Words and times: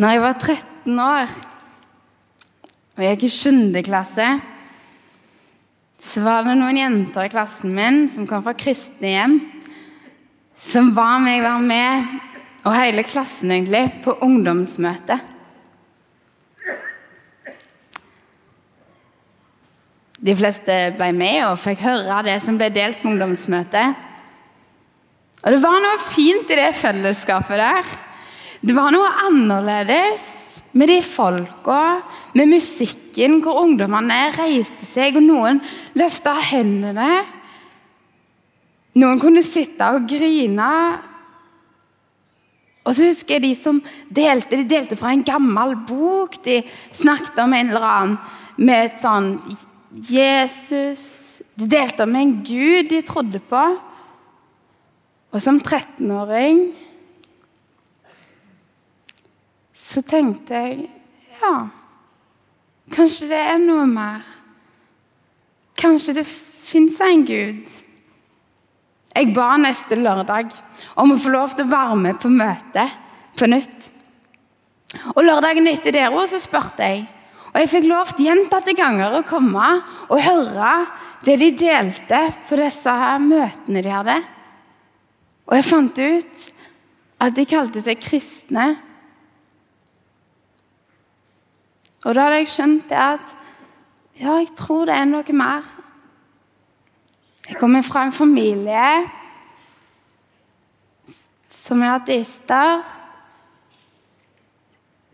Når 0.00 0.14
jeg 0.14 0.20
var 0.22 0.36
13 0.40 1.00
år 1.04 1.32
og 2.96 3.02
jeg 3.04 3.18
gikk 3.18 3.26
i 3.26 3.32
7. 3.34 3.82
klasse, 3.84 4.28
så 6.00 6.22
var 6.24 6.46
det 6.46 6.54
noen 6.56 6.78
jenter 6.80 7.28
i 7.28 7.32
klassen 7.32 7.74
min 7.76 8.06
som 8.08 8.24
kom 8.28 8.40
fra 8.46 8.54
kristne 8.56 9.12
hjem, 9.12 9.36
som 10.56 10.88
ba 10.96 11.18
meg 11.20 11.44
være 11.44 11.66
med, 11.68 12.16
og 12.64 12.78
hele 12.78 13.04
klassen 13.04 13.52
egentlig, 13.52 13.84
på 14.00 14.16
ungdomsmøte. 14.24 15.20
De 20.16 20.40
fleste 20.40 20.82
ble 20.96 21.12
med 21.16 21.42
og 21.50 21.60
fikk 21.60 21.84
høre 21.84 22.22
det 22.24 22.40
som 22.40 22.56
ble 22.56 22.72
delt 22.72 23.02
på 23.02 23.12
ungdomsmøtet. 23.12 24.06
Og 25.44 25.52
det 25.52 25.60
var 25.60 25.82
noe 25.84 26.06
fint 26.08 26.48
i 26.48 26.64
det 26.64 26.70
fellesskapet 26.80 27.60
der. 27.68 27.98
Det 28.60 28.76
var 28.76 28.92
noe 28.92 29.08
annerledes 29.24 30.24
med 30.76 30.90
de 30.90 31.00
folka, 31.02 32.00
med 32.36 32.50
musikken, 32.52 33.38
hvor 33.42 33.62
ungdommene 33.64 34.18
reiste 34.36 34.86
seg, 34.86 35.16
og 35.16 35.24
noen 35.24 35.60
løfta 35.98 36.34
hendene. 36.52 37.22
Noen 39.00 39.22
kunne 39.22 39.42
sitte 39.46 39.88
og 39.94 40.04
grine. 40.10 40.68
Og 42.84 42.96
så 42.96 43.08
husker 43.08 43.38
jeg 43.38 43.44
de 43.46 43.54
som 43.56 43.80
delte, 44.12 44.58
de 44.60 44.68
delte 44.68 44.98
fra 44.98 45.14
en 45.14 45.24
gammel 45.24 45.76
bok. 45.88 46.36
De 46.44 46.60
snakket 46.92 47.40
om 47.40 47.56
en 47.56 47.72
eller 47.72 47.88
annen 47.88 48.18
med 48.60 48.90
et 48.90 49.00
sånn 49.00 49.32
Jesus. 50.10 51.04
De 51.56 51.68
delte 51.70 52.04
om 52.04 52.16
en 52.18 52.36
Gud 52.44 52.90
de 52.92 53.00
trodde 53.06 53.40
på. 53.50 53.64
Og 55.30 55.42
som 55.42 55.60
13-åring 55.62 56.64
så 59.80 60.02
tenkte 60.04 60.60
jeg 60.60 60.88
ja, 61.40 61.54
kanskje 62.92 63.30
det 63.30 63.42
er 63.54 63.60
noe 63.62 63.86
mer. 63.88 64.24
Kanskje 65.80 66.18
det 66.20 66.26
fins 66.28 66.98
en 67.00 67.22
Gud. 67.24 67.62
Jeg 69.10 69.30
ba 69.34 69.54
neste 69.58 69.96
lørdag 69.98 70.52
om 71.00 71.14
å 71.14 71.18
få 71.18 71.32
lov 71.32 71.54
til 71.56 71.64
å 71.66 71.72
være 71.72 71.96
med 72.02 72.20
på 72.20 72.28
møtet 72.32 72.98
på 73.40 73.48
nytt. 73.48 73.88
Og 75.14 75.22
Lørdagen 75.24 75.68
etter 75.70 75.94
der 75.94 76.14
så 76.28 76.38
spurte 76.42 76.86
jeg, 76.86 77.06
og 77.50 77.58
jeg 77.58 77.70
fikk 77.72 77.88
lov 77.90 78.12
gjentatte 78.18 78.74
ganger 78.78 79.16
å 79.18 79.26
komme 79.26 79.70
og 80.10 80.22
høre 80.22 80.74
det 81.26 81.36
de 81.40 81.50
delte 81.58 82.20
på 82.48 82.58
disse 82.58 82.94
møtene 83.22 83.82
de 83.82 83.94
hadde. 83.94 84.18
Og 85.48 85.56
jeg 85.58 85.66
fant 85.66 85.98
ut 85.98 86.46
at 87.20 87.34
de 87.36 87.46
kalte 87.48 87.82
seg 87.84 87.98
kristne. 88.02 88.68
Og 92.04 92.14
da 92.16 92.26
hadde 92.26 92.40
jeg 92.40 92.52
skjønt 92.54 92.88
det 92.88 93.00
at 93.00 93.36
ja, 94.20 94.34
jeg 94.36 94.50
tror 94.56 94.88
det 94.88 94.96
er 94.96 95.08
noe 95.08 95.36
mer. 95.36 95.66
Jeg 97.48 97.58
kommer 97.60 97.82
fra 97.84 98.04
en 98.06 98.14
familie 98.14 98.88
som 101.50 101.82
er 101.84 101.96
ateister, 101.96 102.84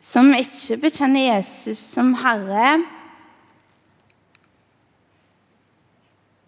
som 0.01 0.31
ikke 0.37 0.79
bekjenner 0.87 1.27
Jesus 1.37 1.81
som 1.95 2.13
Herre. 2.21 2.77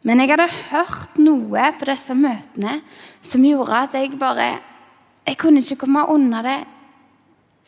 Men 0.06 0.22
jeg 0.22 0.30
hadde 0.30 0.46
hørt 0.70 1.18
noe 1.20 1.64
på 1.78 1.88
disse 1.90 2.14
møtene 2.16 2.78
som 3.20 3.42
gjorde 3.44 3.82
at 3.88 3.98
jeg 3.98 4.18
bare 4.18 4.56
Jeg 5.28 5.36
kunne 5.36 5.60
ikke 5.60 5.82
komme 5.82 6.06
unna 6.08 6.38
det. 6.40 6.60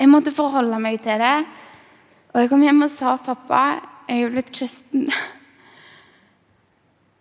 Jeg 0.01 0.09
måtte 0.09 0.33
forholde 0.33 0.79
meg 0.81 0.97
til 1.05 1.21
det. 1.21 1.45
Og 2.31 2.39
jeg 2.39 2.51
kom 2.51 2.63
hjem 2.63 2.85
og 2.87 2.93
sa 2.93 3.17
pappa, 3.19 3.63
jeg 4.07 4.27
er 4.27 4.33
blitt 4.35 4.53
kristen. 4.55 5.09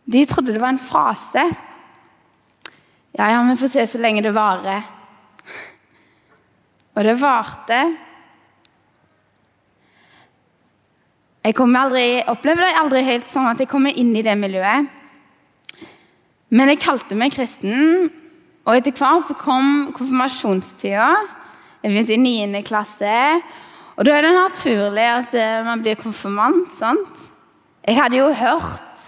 De 0.09 0.21
trodde 0.29 0.53
det 0.53 0.61
var 0.61 0.73
en 0.73 0.81
fase. 0.81 1.43
Ja, 3.17 3.31
ja, 3.33 3.41
vi 3.45 3.57
får 3.57 3.71
se 3.73 3.85
så 3.89 4.01
lenge 4.01 4.21
det 4.25 4.33
varer. 4.33 4.85
Og 6.93 7.03
det 7.05 7.15
varte. 7.21 7.79
Jeg 11.45 11.55
aldri, 11.57 12.05
opplevde 12.29 12.65
det 12.65 12.77
aldri 12.77 13.03
helt 13.07 13.29
sånn 13.31 13.49
at 13.49 13.61
jeg 13.61 13.69
kommer 13.71 13.95
inn 13.97 14.11
i 14.13 14.25
det 14.25 14.35
miljøet. 14.37 14.89
Men 16.49 16.69
jeg 16.69 16.81
kalte 16.81 17.17
meg 17.17 17.33
kristen, 17.33 18.09
og 18.65 18.75
etter 18.75 18.93
hvert 18.97 19.25
så 19.25 19.37
kom 19.37 19.89
konfirmasjonstida. 19.95 21.09
Jeg 21.81 21.93
begynte 21.93 22.17
i 22.17 22.45
9. 22.49 22.61
klasse. 22.67 23.15
Og 23.99 24.07
da 24.07 24.15
er 24.15 24.23
det 24.23 24.31
naturlig 24.31 25.03
at 25.03 25.33
eh, 25.35 25.59
man 25.67 25.81
blir 25.83 25.99
konfirmant. 25.99 26.71
sant? 26.71 27.25
Jeg 27.83 27.97
hadde 27.99 28.15
jo 28.15 28.29
hørt 28.31 29.07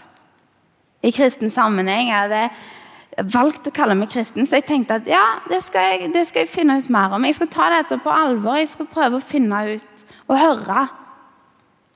i 1.01 1.11
kristen 1.15 1.49
sammenheng 1.49 2.09
Jeg 2.09 2.17
hadde 2.17 3.29
valgt 3.31 3.69
å 3.69 3.73
kalle 3.75 3.95
meg 3.95 4.11
kristen, 4.11 4.43
så 4.47 4.59
jeg 4.59 4.67
tenkte 4.67 4.97
at 4.99 5.07
ja, 5.07 5.23
det 5.49 5.61
skal 5.63 5.87
jeg, 5.93 6.11
det 6.13 6.25
skal 6.27 6.43
jeg 6.43 6.51
finne 6.51 6.77
ut 6.79 6.89
mer 6.91 7.15
om. 7.15 7.23
Jeg 7.27 7.37
skal 7.39 7.49
ta 7.51 7.69
dette 7.71 7.97
på 8.03 8.11
alvor. 8.11 8.59
Jeg 8.59 8.71
skal 8.73 8.89
prøve 8.91 9.19
å 9.19 9.23
finne 9.23 9.63
ut 9.71 10.05
og 10.27 10.35
høre. 10.41 10.83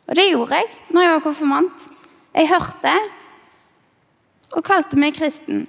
Og 0.08 0.16
det 0.16 0.30
gjorde 0.30 0.62
jeg 0.62 0.72
når 0.96 1.06
jeg 1.06 1.14
var 1.18 1.28
konfirmant. 1.28 1.86
Jeg 2.36 2.52
hørte 2.54 2.96
og 4.56 4.64
kalte 4.64 5.00
meg 5.00 5.20
kristen. 5.20 5.66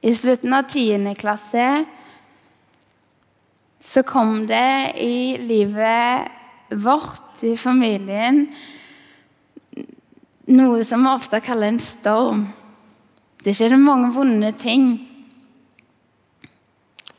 I 0.00 0.16
slutten 0.16 0.56
av 0.56 0.68
10. 0.70 1.12
klasse 1.20 1.68
så 3.88 4.02
kom 4.04 4.42
det 4.48 4.92
i 5.00 5.38
livet 5.40 6.28
vårt, 6.76 7.24
i 7.40 7.54
familien, 7.56 8.42
noe 10.48 10.84
som 10.84 11.04
vi 11.06 11.12
ofte 11.12 11.40
kaller 11.44 11.72
en 11.72 11.80
storm. 11.80 12.42
Det 13.44 13.54
skjedde 13.56 13.78
mange 13.80 14.10
vonde 14.12 14.50
ting. 14.58 14.90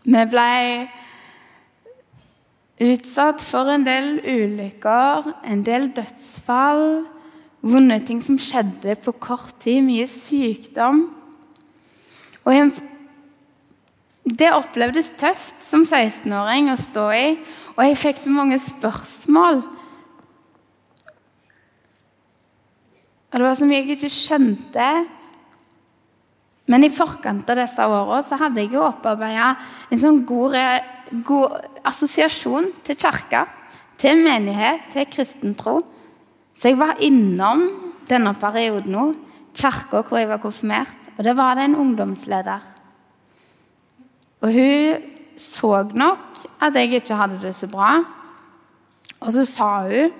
Vi 0.03 0.25
ble 0.29 0.49
utsatt 2.89 3.41
for 3.43 3.71
en 3.71 3.87
del 3.87 4.19
ulykker, 4.19 5.31
en 5.49 5.63
del 5.65 5.89
dødsfall, 5.95 6.85
vonde 7.65 7.99
ting 8.05 8.21
som 8.23 8.37
skjedde 8.39 8.97
på 9.01 9.15
kort 9.17 9.57
tid, 9.63 9.81
mye 9.87 10.05
sykdom. 10.09 11.07
Og 12.45 12.53
i 12.53 12.61
en 12.61 12.73
det 14.27 14.51
opplevdes 14.53 15.13
tøft 15.19 15.61
som 15.65 15.85
16-åring 15.85 16.69
å 16.71 16.77
stå 16.79 17.05
i, 17.15 17.27
og 17.75 17.85
jeg 17.85 17.99
fikk 17.99 18.17
så 18.19 18.33
mange 18.33 18.57
spørsmål. 18.61 19.61
Og 23.29 23.37
det 23.37 23.45
var 23.45 23.57
så 23.57 23.67
mye 23.69 23.81
jeg 23.83 23.95
ikke 23.95 24.11
skjønte. 24.11 24.89
Men 26.69 26.85
i 26.85 26.91
forkant 26.93 27.49
av 27.49 27.61
disse 27.61 27.85
åra 27.85 28.19
hadde 28.41 28.65
jeg 28.65 28.73
jo 28.75 28.83
opparbeida 28.85 29.53
en 29.89 30.01
sånn 30.01 30.19
god, 30.29 30.57
god, 31.25 31.55
assosiasjon 31.89 32.69
til 32.85 32.97
kirka, 32.99 33.45
til 33.99 34.19
menighet, 34.21 34.89
til 34.93 35.07
kristen 35.09 35.55
tro. 35.57 35.79
Så 36.53 36.71
jeg 36.71 36.79
var 36.81 36.99
innom 37.05 37.65
denne 38.09 38.35
perioden 38.41 38.97
òg, 38.99 39.15
kirka 39.55 40.03
hvor 40.03 40.19
jeg 40.19 40.29
var 40.29 40.43
konfirmert. 40.43 41.09
Og 41.17 41.23
det 41.25 41.37
var 41.37 41.57
det 41.57 41.69
en 41.69 41.79
ungdomsleder 41.79 42.78
og 44.41 44.53
hun 44.55 45.07
så 45.39 45.83
nok 45.95 46.41
at 46.63 46.75
jeg 46.75 46.99
ikke 46.99 47.15
hadde 47.15 47.39
det 47.41 47.53
så 47.55 47.67
bra. 47.71 47.99
Og 49.19 49.31
så 49.35 49.45
sa 49.45 49.69
hun 49.87 50.11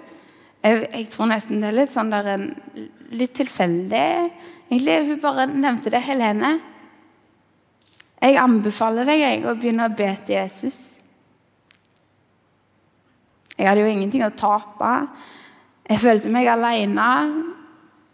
Jeg, 0.60 0.90
jeg 0.92 1.06
tror 1.08 1.30
nesten 1.32 1.62
det 1.62 1.70
er 1.70 1.76
litt 1.78 1.94
sånn 1.94 2.10
der 2.12 2.26
litt 3.16 3.32
tilfeldig. 3.38 4.08
Egentlig, 4.68 4.98
Hun 5.08 5.22
bare 5.24 5.46
nevnte 5.48 5.90
det. 5.94 6.02
Helene, 6.04 6.58
jeg 8.20 8.36
anbefaler 8.36 9.08
deg 9.08 9.22
jeg, 9.22 9.46
å 9.48 9.56
begynne 9.56 9.88
å 9.88 9.94
be 9.96 10.10
til 10.28 10.36
Jesus. 10.36 10.80
Jeg 13.56 13.70
hadde 13.70 13.86
jo 13.86 13.94
ingenting 13.94 14.26
å 14.28 14.34
tape. 14.36 14.92
Jeg 15.88 16.04
følte 16.04 16.34
meg 16.36 16.52
alene. 16.52 17.08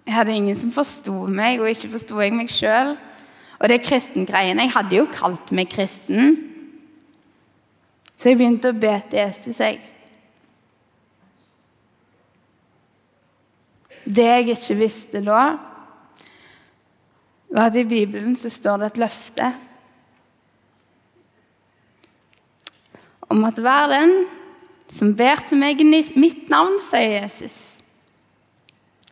Jeg 0.05 0.13
hadde 0.19 0.37
ingen 0.37 0.57
som 0.57 0.69
forsto 0.73 1.25
meg, 1.25 1.57
og 1.59 1.73
ikke 1.73 1.95
forsto 1.97 2.21
jeg 2.21 2.37
meg 2.37 2.53
sjøl. 2.53 2.93
Og 3.59 3.69
det 3.71 3.83
kristengreiene 3.85 4.65
Jeg 4.67 4.75
hadde 4.75 4.97
jo 4.97 5.05
kalt 5.11 5.51
meg 5.55 5.71
kristen. 5.71 6.35
Så 8.15 8.31
jeg 8.31 8.39
begynte 8.39 8.71
å 8.71 8.79
be 8.79 8.93
til 9.09 9.19
Jesus, 9.19 9.59
jeg. 9.59 9.79
Det 14.05 14.25
jeg 14.25 14.49
ikke 14.53 14.77
visste 14.79 15.21
da, 15.25 15.43
var 17.55 17.71
at 17.71 17.77
i 17.79 17.87
Bibelen 17.87 18.35
så 18.37 18.51
står 18.51 18.81
det 18.81 18.91
et 18.91 18.99
løfte 19.01 19.49
om 23.31 23.43
at 23.47 23.57
hver 23.59 23.89
den 23.89 24.13
som 24.91 25.15
ber 25.17 25.41
til 25.47 25.57
meg 25.57 25.81
i 25.81 25.87
mitt 25.87 26.49
navn, 26.51 26.77
sier 26.83 27.23
Jesus. 27.23 27.77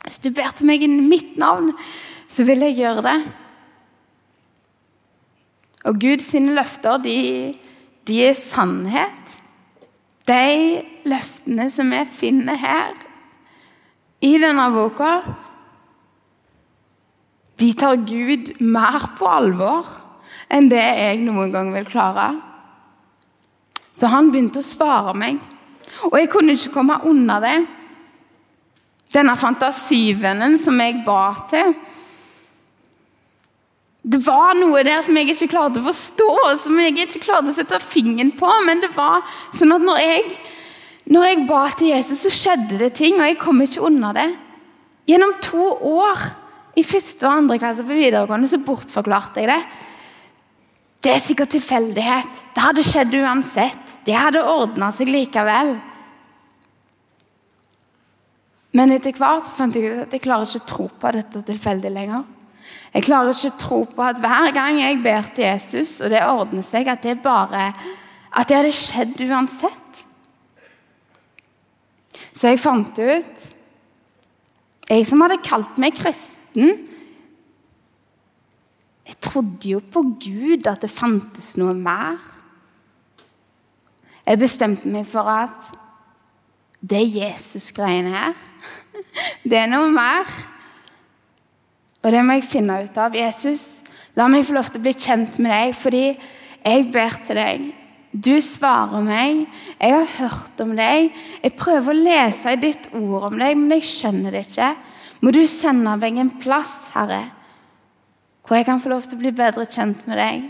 Hvis 0.03 0.19
du 0.21 0.29
ber 0.35 0.53
til 0.53 0.69
meg 0.69 0.83
i 0.85 0.89
mitt 0.91 1.37
navn, 1.41 1.71
så 2.29 2.45
vil 2.45 2.61
jeg 2.67 2.77
gjøre 2.77 3.05
det. 3.07 3.17
Og 5.83 6.00
Guds 6.00 6.31
løfter 6.33 7.01
de, 7.03 7.18
de 8.07 8.19
er 8.25 8.38
sannhet. 8.39 9.39
De 10.27 10.83
løftene 11.09 11.68
som 11.71 11.89
vi 11.91 12.03
finner 12.15 12.59
her 12.59 12.94
i 14.24 14.38
denne 14.39 14.69
boka, 14.71 15.18
de 17.59 17.74
tar 17.75 18.00
Gud 18.07 18.53
mer 18.63 19.09
på 19.18 19.27
alvor 19.27 19.89
enn 20.53 20.69
det 20.71 20.80
jeg 20.80 21.21
noen 21.25 21.51
gang 21.51 21.74
vil 21.74 21.88
klare. 21.88 22.29
Så 23.94 24.09
han 24.09 24.31
begynte 24.31 24.63
å 24.63 24.65
svare 24.65 25.13
meg, 25.18 25.38
og 26.07 26.15
jeg 26.18 26.31
kunne 26.33 26.56
ikke 26.56 26.74
komme 26.74 27.01
unna 27.09 27.38
det. 27.44 27.57
Denne 29.13 29.36
fantasivennen 29.38 30.56
som 30.57 30.79
jeg 30.81 31.03
ba 31.06 31.25
til. 31.51 31.75
Det 34.03 34.19
var 34.25 34.57
noe 34.59 34.81
der 34.83 35.00
som 35.05 35.15
jeg 35.15 35.31
ikke 35.31 35.53
klarte 35.53 35.79
å 35.79 35.85
forstå, 35.85 36.31
som 36.65 36.79
jeg 36.81 36.97
ikke 37.05 37.21
klarte 37.23 37.53
å 37.53 37.55
sette 37.55 37.79
fingeren 37.79 38.33
på. 38.35 38.50
Men 38.67 38.83
det 38.83 38.91
var 38.97 39.23
sånn 39.55 39.71
at 39.77 39.85
når 39.85 40.01
jeg, 40.03 40.25
når 41.15 41.27
jeg 41.29 41.45
ba 41.47 41.61
til 41.71 41.94
Jesus, 41.94 42.25
så 42.25 42.33
skjedde 42.35 42.81
det 42.81 42.91
ting, 43.00 43.15
og 43.15 43.29
jeg 43.29 43.39
kom 43.39 43.63
ikke 43.63 43.85
unna 43.88 44.11
det. 44.17 44.27
Gjennom 45.07 45.38
to 45.44 45.69
år 45.88 46.19
i 46.79 46.83
første 46.88 47.27
og 47.27 47.38
andre 47.44 47.59
klasse 47.61 47.85
på 47.85 47.95
videregående 47.95 48.50
så 48.51 48.59
bortforklarte 48.65 49.44
jeg 49.44 49.51
det. 49.53 49.61
Det 51.03 51.11
er 51.11 51.23
sikkert 51.23 51.51
tilfeldighet. 51.55 52.44
Det 52.55 52.63
hadde 52.63 52.85
skjedd 52.88 53.17
uansett. 53.19 53.97
Det 54.07 54.15
hadde 54.15 54.44
ordna 54.44 54.91
seg 54.95 55.11
likevel. 55.11 55.75
Men 58.73 58.95
etter 58.95 59.15
hvert 59.15 59.47
fant 59.53 59.75
jeg 59.75 59.91
ut 59.91 60.05
at 60.07 60.15
jeg 60.15 60.23
klarer 60.23 60.47
ikke 60.47 60.63
å 60.63 60.69
tro 60.71 60.88
på 61.00 61.11
dette 61.13 61.44
tilfeldig 61.47 61.91
lenger. 61.94 62.23
Jeg 62.93 63.07
klarer 63.07 63.33
ikke 63.33 63.49
å 63.49 63.59
tro 63.59 63.79
på 63.89 64.05
at 64.05 64.19
hver 64.21 64.51
gang 64.53 64.77
jeg 64.77 65.01
ber 65.01 65.29
til 65.33 65.47
Jesus, 65.47 65.97
og 66.03 66.13
det 66.13 66.21
ordner 66.27 66.65
seg, 66.65 66.87
at 66.91 67.01
det 67.01 67.17
bare 67.23 67.71
at 68.33 68.49
det 68.49 68.57
hadde 68.57 68.73
skjedd 68.75 69.21
uansett. 69.27 70.03
Så 72.33 72.49
jeg 72.49 72.61
fant 72.61 72.97
ut 72.97 73.43
Jeg 74.89 75.03
som 75.05 75.21
hadde 75.21 75.37
kalt 75.45 75.77
meg 75.77 75.93
kristen 75.95 76.71
Jeg 79.05 79.19
trodde 79.21 79.69
jo 79.69 79.81
på 79.93 80.01
Gud, 80.17 80.65
at 80.65 80.81
det 80.81 80.89
fantes 80.89 81.53
noe 81.61 81.75
mer. 81.77 82.17
Jeg 84.25 84.41
bestemte 84.41 84.89
meg 84.89 85.05
for 85.07 85.29
at 85.29 85.73
det 86.83 87.03
Jesus-greiene 87.15 88.11
her. 88.11 88.33
Det 89.49 89.59
er 89.59 89.69
noe 89.71 89.91
mer. 89.93 90.27
Og 92.03 92.11
det 92.11 92.23
må 92.25 92.35
jeg 92.38 92.47
finne 92.47 92.81
ut 92.83 92.97
av. 93.00 93.15
Jesus, 93.15 93.83
la 94.19 94.27
meg 94.31 94.44
få 94.45 94.57
lov 94.57 94.71
til 94.71 94.81
å 94.81 94.83
bli 94.83 94.94
kjent 94.95 95.39
med 95.39 95.53
deg, 95.53 95.75
fordi 95.79 96.03
jeg 96.11 96.89
ber 96.91 97.15
til 97.27 97.39
deg. 97.39 97.69
Du 98.13 98.35
svarer 98.45 99.01
meg. 99.01 99.45
Jeg 99.79 99.94
har 99.95 100.11
hørt 100.19 100.59
om 100.61 100.75
deg. 100.77 101.13
Jeg 101.41 101.55
prøver 101.57 101.94
å 101.94 102.03
lese 102.03 102.53
i 102.53 102.59
ditt 102.61 102.91
ord 102.94 103.31
om 103.31 103.39
deg, 103.39 103.55
men 103.57 103.77
jeg 103.79 103.88
skjønner 103.89 104.35
det 104.35 104.44
ikke. 104.50 104.73
Må 105.23 105.31
du 105.33 105.41
sende 105.47 105.95
meg 105.97 106.19
en 106.19 106.33
plass, 106.44 106.75
Herre, 106.94 107.23
hvor 108.44 108.59
jeg 108.59 108.67
kan 108.67 108.81
få 108.83 108.91
lov 108.91 109.07
til 109.07 109.15
å 109.15 109.23
bli 109.23 109.31
bedre 109.31 109.65
kjent 109.65 110.03
med 110.09 110.19
deg? 110.19 110.50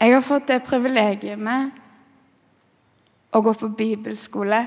Jeg 0.00 0.14
har 0.14 0.24
fått 0.24 0.48
det 0.48 0.62
privilegiet 0.64 1.40
å 3.30 3.42
gå 3.44 3.54
på 3.54 3.70
bibelskole. 3.78 4.60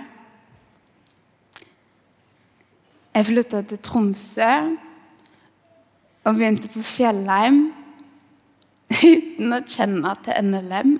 Jeg 3.13 3.29
flytta 3.29 3.61
til 3.69 3.81
Tromsø 3.83 4.51
og 6.23 6.37
begynte 6.37 6.71
på 6.71 6.81
Fjellheim 6.87 7.65
uten 9.13 9.55
å 9.55 9.61
kjenne 9.67 10.15
til 10.25 10.49
NLM. 10.49 10.93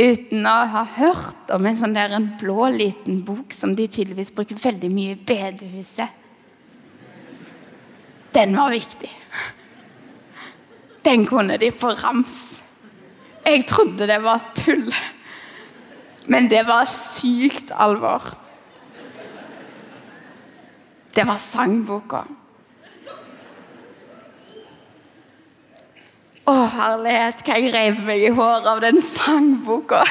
Uten 0.00 0.46
å 0.48 0.56
ha 0.72 0.84
hørt 0.96 1.50
om 1.52 1.66
en 1.66 1.76
sånn 1.76 1.96
der 1.96 2.14
en 2.16 2.30
blå 2.40 2.68
liten 2.72 3.24
bok 3.26 3.52
som 3.52 3.74
de 3.76 3.88
tydeligvis 3.90 4.32
bruker 4.36 4.60
veldig 4.60 4.90
mye 4.92 5.16
i 5.16 5.22
bedehuset. 5.28 6.18
Den 8.30 8.54
var 8.54 8.70
viktig. 8.70 9.10
Den 11.02 11.24
kunne 11.26 11.58
de 11.58 11.72
på 11.74 11.90
rams. 12.04 12.60
Jeg 13.42 13.64
trodde 13.66 14.06
det 14.06 14.20
var 14.22 14.44
tull. 14.54 14.92
Men 16.30 16.46
det 16.50 16.62
var 16.68 16.86
sykt 16.86 17.72
alvor. 17.74 18.22
Det 21.10 21.24
var 21.26 21.40
sangboka. 21.42 22.22
Å, 26.50 26.54
herlighet, 26.70 27.42
hva 27.46 27.58
jeg 27.58 27.72
rev 27.74 27.98
meg 28.06 28.24
i 28.28 28.32
håret 28.34 28.68
av 28.70 28.82
den 28.82 29.02
sangboka. 29.02 30.04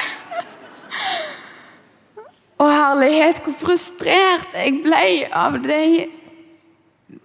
Å, 2.60 2.68
herlighet, 2.68 3.40
hvor 3.44 3.56
frustrert 3.64 4.52
jeg 4.56 4.82
ble 4.84 5.02
av 5.32 5.56
de 5.64 5.82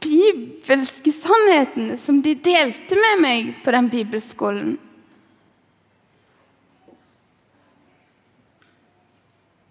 bibelske 0.02 1.12
sannhetene 1.14 2.00
som 2.00 2.24
de 2.24 2.34
delte 2.40 2.98
med 3.00 3.24
meg 3.28 3.54
på 3.64 3.76
den 3.76 3.92
bibelskolen. 3.92 4.78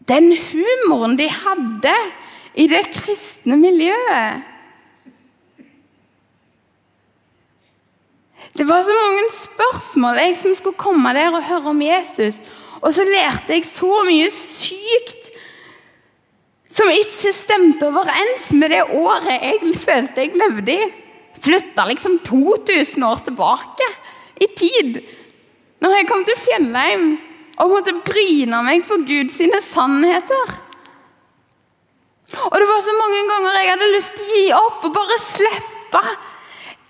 Den 0.08 0.34
humoren 0.36 1.16
de 1.18 1.28
hadde 1.32 1.94
i 2.54 2.66
det 2.70 2.82
kristne 2.92 3.56
miljøet. 3.58 4.42
Det 8.54 8.66
var 8.68 8.84
så 8.86 8.94
mange 8.94 9.30
spørsmål, 9.34 10.20
jeg 10.20 10.36
som 10.38 10.54
skulle 10.54 10.78
komme 10.78 11.14
der 11.16 11.34
og 11.34 11.42
høre 11.42 11.72
om 11.72 11.82
Jesus. 11.82 12.38
Og 12.84 12.92
så 12.92 13.02
lærte 13.08 13.56
jeg 13.56 13.64
så 13.66 14.04
mye 14.06 14.28
sykt 14.30 15.32
som 16.74 16.90
ikke 16.90 17.32
stemte 17.34 17.86
overens 17.86 18.48
med 18.58 18.72
det 18.74 18.82
året 18.98 19.30
jeg 19.32 19.74
følte 19.78 20.24
jeg 20.24 20.38
levde 20.38 20.74
i. 20.74 20.88
Flytta 21.44 21.86
liksom 21.88 22.18
2000 22.24 23.04
år 23.04 23.22
tilbake 23.26 23.88
i 24.42 24.48
tid. 24.58 24.98
Når 25.82 25.96
jeg 25.98 26.08
kom 26.08 26.24
til 26.24 26.38
Fjellheim 26.40 27.06
og 27.62 27.70
måtte 27.70 27.94
bryne 28.06 28.60
meg 28.66 28.86
på 28.88 28.98
Guds 29.06 29.38
sannheter. 29.68 30.54
Og 32.50 32.56
det 32.58 32.66
var 32.66 32.80
så 32.82 32.94
mange 32.98 33.20
ganger 33.30 33.58
jeg 33.60 33.68
hadde 33.70 33.90
lyst 33.94 34.16
til 34.18 34.24
å 34.24 34.38
gi 34.38 34.46
opp 34.58 34.86
og 34.88 34.94
bare 34.96 35.18
slippe. 35.22 36.02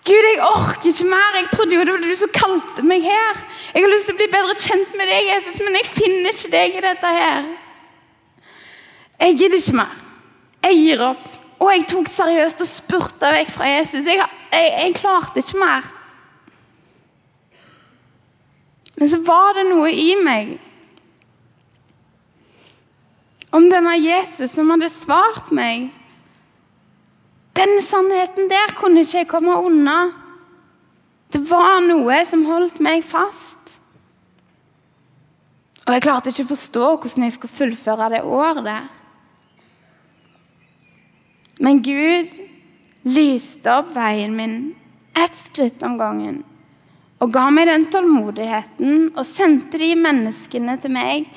Gud, 0.04 0.26
jeg 0.28 0.40
orker 0.44 0.88
ikke 0.90 1.08
mer. 1.08 1.36
Jeg 1.38 1.50
trodde 1.52 1.76
jo 1.76 1.84
det 1.84 1.94
var 1.94 2.02
du 2.04 2.16
som 2.20 2.32
kalte 2.32 2.84
meg 2.84 3.04
her. 3.04 3.38
Jeg 3.72 3.84
har 3.84 3.92
lyst 3.92 4.08
til 4.08 4.16
å 4.16 4.20
bli 4.20 4.30
bedre 4.32 4.56
kjent 4.60 4.96
med 4.98 5.08
deg, 5.08 5.28
Jesus, 5.30 5.60
men 5.64 5.78
jeg 5.80 5.90
finner 5.90 6.34
ikke 6.34 6.52
deg 6.52 6.76
i 6.76 6.84
dette 6.84 7.12
her. 7.18 7.46
Jeg 9.24 9.38
gidder 9.40 9.60
ikke 9.60 9.78
mer. 9.80 10.02
Jeg 10.64 10.80
gir 10.80 11.04
opp. 11.08 11.24
Og 11.62 11.70
jeg 11.70 11.86
tok 11.88 12.10
seriøst 12.12 12.60
og 12.60 12.68
spurte 12.68 13.32
vekk 13.32 13.52
fra 13.54 13.70
Jesus. 13.70 14.04
Jeg, 14.04 14.20
jeg, 14.52 14.72
jeg 14.82 14.96
klarte 14.98 15.40
ikke 15.40 15.62
mer. 15.62 15.88
Men 18.94 19.10
så 19.10 19.18
var 19.26 19.56
det 19.56 19.66
noe 19.70 19.90
i 19.90 20.14
meg 20.22 20.54
om 23.54 23.68
denne 23.70 23.94
Jesus 23.98 24.50
som 24.54 24.70
hadde 24.72 24.90
svart 24.90 25.52
meg. 25.54 25.88
Den 27.54 27.76
sannheten 27.82 28.48
der 28.50 28.74
kunne 28.78 29.04
ikke 29.04 29.20
jeg 29.20 29.30
komme 29.30 29.54
unna. 29.62 29.98
Det 31.30 31.42
var 31.50 31.78
noe 31.86 32.18
som 32.26 32.46
holdt 32.48 32.80
meg 32.82 33.04
fast. 33.06 33.76
Og 35.84 35.92
jeg 35.94 36.02
klarte 36.06 36.32
ikke 36.32 36.46
å 36.46 36.52
forstå 36.54 36.88
hvordan 36.88 37.26
jeg 37.26 37.36
skulle 37.36 37.58
fullføre 37.58 38.10
det 38.14 38.22
året 38.24 38.64
der. 38.66 38.88
Men 41.62 41.82
Gud 41.84 42.34
lyste 43.06 43.70
opp 43.70 43.92
veien 43.94 44.34
min 44.34 44.56
ett 45.14 45.36
skritt 45.38 45.82
om 45.86 45.98
gangen 46.00 46.42
og 47.22 47.32
ga 47.32 47.44
meg 47.54 47.68
den 47.70 47.86
tålmodigheten 47.92 49.10
og 49.14 49.24
sendte 49.26 49.78
de 49.80 49.92
menneskene 49.96 50.76
til 50.82 50.94
meg. 50.94 51.28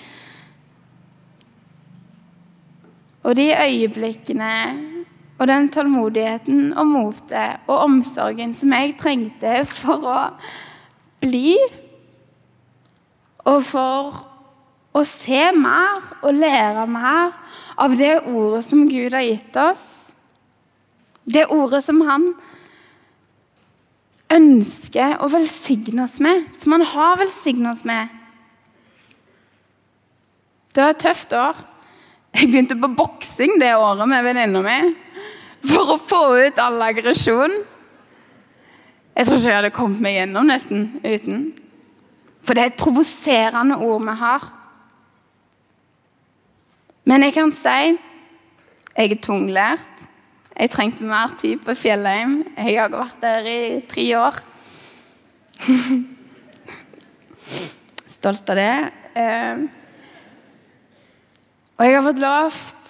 Og 3.28 3.36
de 3.38 3.50
øyeblikkene 3.54 4.54
og 5.38 5.48
den 5.50 5.68
tålmodigheten 5.70 6.72
og 6.74 6.88
motet 6.90 7.68
og 7.68 7.84
omsorgen 7.86 8.56
som 8.58 8.74
jeg 8.74 8.96
trengte 9.00 9.60
for 9.70 10.08
å 10.08 10.22
bli 11.22 11.54
og 13.48 13.62
for 13.64 14.24
å 14.98 15.04
se 15.06 15.44
mer 15.56 16.10
og 16.24 16.34
lære 16.36 16.88
mer 16.90 17.36
av 17.78 17.96
det 18.00 18.16
ordet 18.26 18.64
som 18.66 18.88
Gud 18.90 19.14
har 19.14 19.26
gitt 19.28 19.60
oss. 19.62 19.86
Det 21.28 21.46
ordet 21.54 21.84
som 21.86 22.02
han 22.08 22.32
ønsker 24.34 25.18
å 25.24 25.30
velsigne 25.32 26.04
oss 26.04 26.18
med, 26.24 26.50
som 26.58 26.76
han 26.76 26.86
har 26.88 27.20
velsignet 27.22 27.72
oss 27.72 27.86
med. 27.88 28.12
Det 30.74 30.84
var 30.84 30.94
et 30.94 31.02
tøft 31.02 31.34
år. 31.34 31.62
Jeg 32.38 32.52
begynte 32.52 32.78
på 32.78 32.90
boksing 32.94 33.56
det 33.62 33.72
året 33.74 34.10
med 34.10 34.26
venninna 34.28 34.62
mi. 34.62 34.80
for 35.68 35.96
å 35.96 35.98
få 36.00 36.22
ut 36.46 36.60
all 36.62 36.82
aggresjon. 36.86 37.56
Jeg 39.18 39.26
tror 39.26 39.40
ikke 39.40 39.50
jeg 39.50 39.58
hadde 39.58 39.74
kommet 39.74 40.04
meg 40.06 40.20
gjennom 40.20 40.46
nesten 40.46 40.84
uten. 41.02 41.48
For 42.46 42.54
det 42.54 42.64
er 42.64 42.72
et 42.72 42.80
provoserende 42.80 43.80
ord 43.82 44.06
vi 44.06 44.16
har. 44.22 44.46
Men 47.08 47.26
jeg 47.26 47.36
kan 47.36 47.52
si 47.56 47.80
jeg 48.98 49.12
er 49.14 49.22
tunglært. 49.22 50.07
Jeg 50.58 50.72
trengte 50.74 51.06
mer 51.06 51.36
tid 51.38 51.60
på 51.62 51.76
Fjellheim. 51.78 52.40
Jeg 52.58 52.80
har 52.80 52.90
vært 52.90 53.20
der 53.22 53.46
i 53.46 53.82
tre 53.86 54.06
år. 54.18 54.40
Stolt 58.18 58.50
av 58.50 58.58
det. 58.58 58.72
Eh, 59.22 59.62
og 61.78 61.86
jeg 61.86 61.94
har 61.94 62.06
fått 62.06 62.22
lovt 62.22 62.90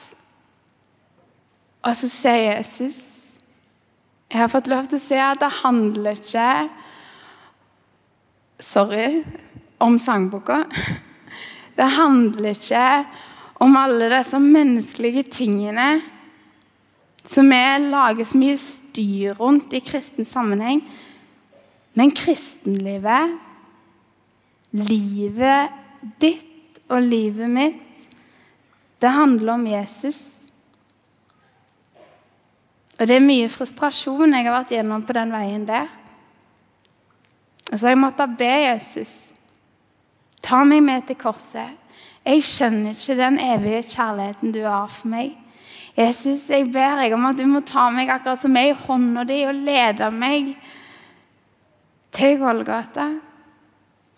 Og 1.84 1.94
så 1.96 2.10
sier 2.12 2.58
Jesus 2.58 2.98
Jeg 4.28 4.42
har 4.42 4.52
fått 4.52 4.68
lov 4.72 4.90
til 4.92 5.00
å 5.00 5.04
si 5.04 5.20
at 5.20 5.40
det 5.40 5.52
handler 5.62 6.20
ikke 6.20 6.50
Sorry 8.60 9.22
om 9.80 10.00
sangboka. 10.02 10.64
Det 11.78 11.86
handler 11.94 12.56
ikke 12.56 12.86
om 13.62 13.76
alle 13.78 14.08
disse 14.10 14.40
menneskelige 14.42 15.28
tingene 15.30 16.00
som 17.27 17.50
vi 17.51 17.89
lager 17.91 18.27
så 18.27 18.39
mye 18.39 18.57
styr 18.62 19.36
rundt 19.39 19.74
i 19.75 19.81
kristen 19.84 20.25
sammenheng. 20.25 20.81
Men 21.98 22.13
kristenlivet, 22.15 23.36
livet 24.72 25.74
ditt 26.22 26.81
og 26.88 27.03
livet 27.03 27.51
mitt, 27.51 28.03
det 29.01 29.13
handler 29.13 29.53
om 29.57 29.67
Jesus. 29.67 30.19
Og 32.98 33.05
det 33.05 33.17
er 33.17 33.25
mye 33.25 33.50
frustrasjon 33.51 34.34
jeg 34.34 34.48
har 34.48 34.55
vært 34.55 34.74
gjennom 34.74 35.03
på 35.05 35.15
den 35.17 35.34
veien 35.36 35.65
der. 35.67 35.89
Og 37.67 37.75
så 37.75 37.89
har 37.89 37.98
jeg 37.98 38.05
måttet 38.05 38.38
be 38.39 38.53
Jesus 38.72 39.17
ta 40.48 40.63
meg 40.63 40.84
med 40.86 41.07
til 41.07 41.19
korset. 41.19 41.75
Jeg 42.27 42.43
skjønner 42.43 42.96
ikke 42.96 43.17
den 43.19 43.39
evige 43.39 43.84
kjærligheten 43.88 44.53
du 44.55 44.62
har 44.63 44.88
for 44.91 45.12
meg. 45.12 45.36
Jesus, 45.98 46.44
jeg 46.54 46.68
ber 46.70 47.00
deg 47.00 47.16
om 47.16 47.24
at 47.25 47.39
du 47.39 47.48
må 47.50 47.63
ta 47.66 47.88
meg 47.89 48.12
akkurat 48.13 48.38
som 48.44 48.54
jeg 48.54 48.70
i 48.70 48.82
hånda 48.86 49.24
di 49.25 49.39
og 49.50 49.63
lede 49.66 50.12
meg 50.13 50.51
til 52.13 52.36
Golgata. 52.38 53.08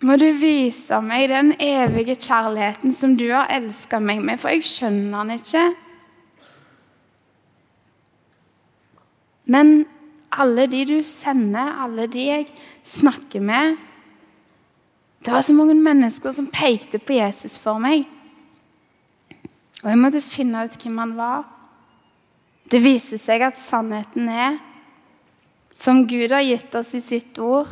Må 0.04 0.16
du 0.20 0.28
vise 0.36 1.00
meg 1.04 1.30
den 1.32 1.54
evige 1.60 2.18
kjærligheten 2.20 2.92
som 2.96 3.16
du 3.20 3.30
har 3.32 3.48
elska 3.52 4.00
meg 4.04 4.20
med, 4.24 4.40
for 4.40 4.52
jeg 4.52 4.68
skjønner 4.68 5.24
den 5.24 5.40
ikke. 5.40 5.64
Men 9.50 9.72
alle 10.36 10.66
de 10.72 10.82
du 10.86 10.98
sender, 11.04 11.80
alle 11.84 12.08
de 12.12 12.26
jeg 12.28 12.50
snakker 12.84 13.40
med 13.42 13.78
Det 15.20 15.34
var 15.34 15.42
så 15.42 15.54
mange 15.54 15.76
mennesker 15.76 16.32
som 16.32 16.48
pekte 16.48 17.00
på 17.00 17.18
Jesus 17.18 17.58
for 17.60 17.80
meg. 17.80 18.06
Og 19.84 19.90
jeg 19.90 20.00
måtte 20.00 20.22
finne 20.24 20.64
ut 20.64 20.78
hvem 20.80 21.02
han 21.02 21.16
var. 21.18 21.59
Det 22.70 22.82
viser 22.84 23.22
seg 23.22 23.44
at 23.48 23.58
sannheten 23.58 24.30
er, 24.30 24.60
som 25.74 26.04
Gud 26.10 26.30
har 26.34 26.44
gitt 26.46 26.76
oss 26.78 26.94
i 26.98 27.02
sitt 27.02 27.40
ord, 27.42 27.72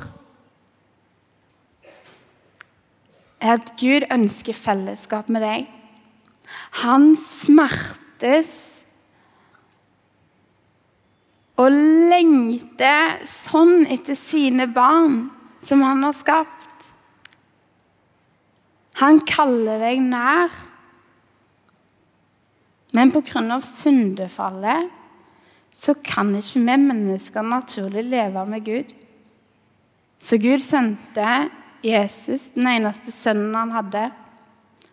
er 3.38 3.60
at 3.60 3.76
Gud 3.78 4.08
ønsker 4.10 4.58
fellesskap 4.58 5.30
med 5.30 5.44
deg. 5.46 5.68
Han 6.82 7.12
smertes 7.20 8.54
og 11.58 11.74
lengter 11.74 13.20
sånn 13.30 13.86
etter 13.90 14.18
sine 14.18 14.68
barn 14.70 15.28
som 15.64 15.82
han 15.86 16.04
har 16.06 16.16
skapt. 16.16 16.92
Han 19.02 19.22
kaller 19.30 19.82
deg 19.82 20.02
nær. 20.02 20.54
Men 22.98 23.12
pga. 23.14 23.60
syndefallet 23.62 24.90
så 25.72 25.94
kan 26.02 26.34
ikke 26.36 26.60
vi 26.60 26.78
mennesker 26.82 27.42
naturlig 27.46 28.04
leve 28.04 28.46
med 28.50 28.66
Gud. 28.66 28.96
Så 30.20 30.38
Gud 30.38 30.64
sendte 30.66 31.50
Jesus, 31.84 32.50
den 32.56 32.68
eneste 32.68 33.12
sønnen 33.12 33.54
han 33.56 33.72
hadde. 33.72 34.10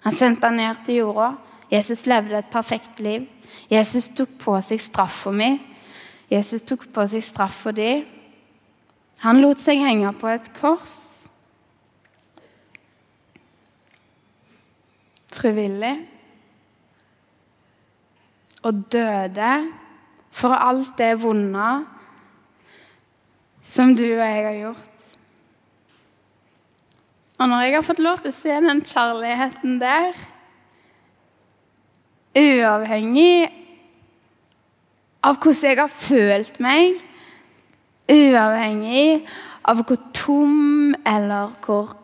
Han 0.03 0.13
sendte 0.13 0.47
han 0.47 0.61
ned 0.61 0.85
til 0.85 1.01
jorda. 1.01 1.31
Jesus 1.73 2.05
levde 2.07 2.39
et 2.39 2.53
perfekt 2.53 3.01
liv. 3.01 3.25
Jesus 3.71 4.11
tok 4.13 4.29
på 4.39 4.59
seg 4.61 4.83
straff 4.83 5.25
for 5.25 5.33
meg. 5.33 5.63
Jesus 6.29 6.63
tok 6.63 6.85
på 6.93 7.07
seg 7.09 7.25
straff 7.25 7.65
for 7.65 7.73
dem. 7.73 8.05
Han 9.25 9.41
lot 9.41 9.63
seg 9.63 9.81
henge 9.81 10.13
på 10.21 10.29
et 10.29 10.51
kors. 10.59 10.99
Frivillig. 15.33 16.14
Og 18.65 18.85
døde 18.93 19.55
for 20.35 20.57
alt 20.57 20.97
det 20.99 21.13
vonde 21.23 21.73
som 23.65 23.95
du 23.97 24.05
og 24.05 24.25
jeg 24.25 24.45
har 24.45 24.57
gjort. 24.59 24.91
Og 27.39 27.49
når 27.49 27.61
jeg 27.65 27.75
har 27.75 27.85
fått 27.85 28.03
lov 28.03 28.21
til 28.23 28.31
å 28.31 28.37
se 28.37 28.61
den 28.63 28.83
kjærligheten 28.85 29.81
der, 29.83 30.21
uavhengig 32.35 33.49
av 35.25 35.39
hvordan 35.39 35.71
jeg 35.71 35.81
har 35.81 35.91
følt 35.91 36.61
meg, 36.63 37.01
uavhengig 38.11 39.25
av 39.65 39.83
hvor 39.83 40.01
tom 40.15 40.95
eller 41.09 41.55
hvor 41.65 41.95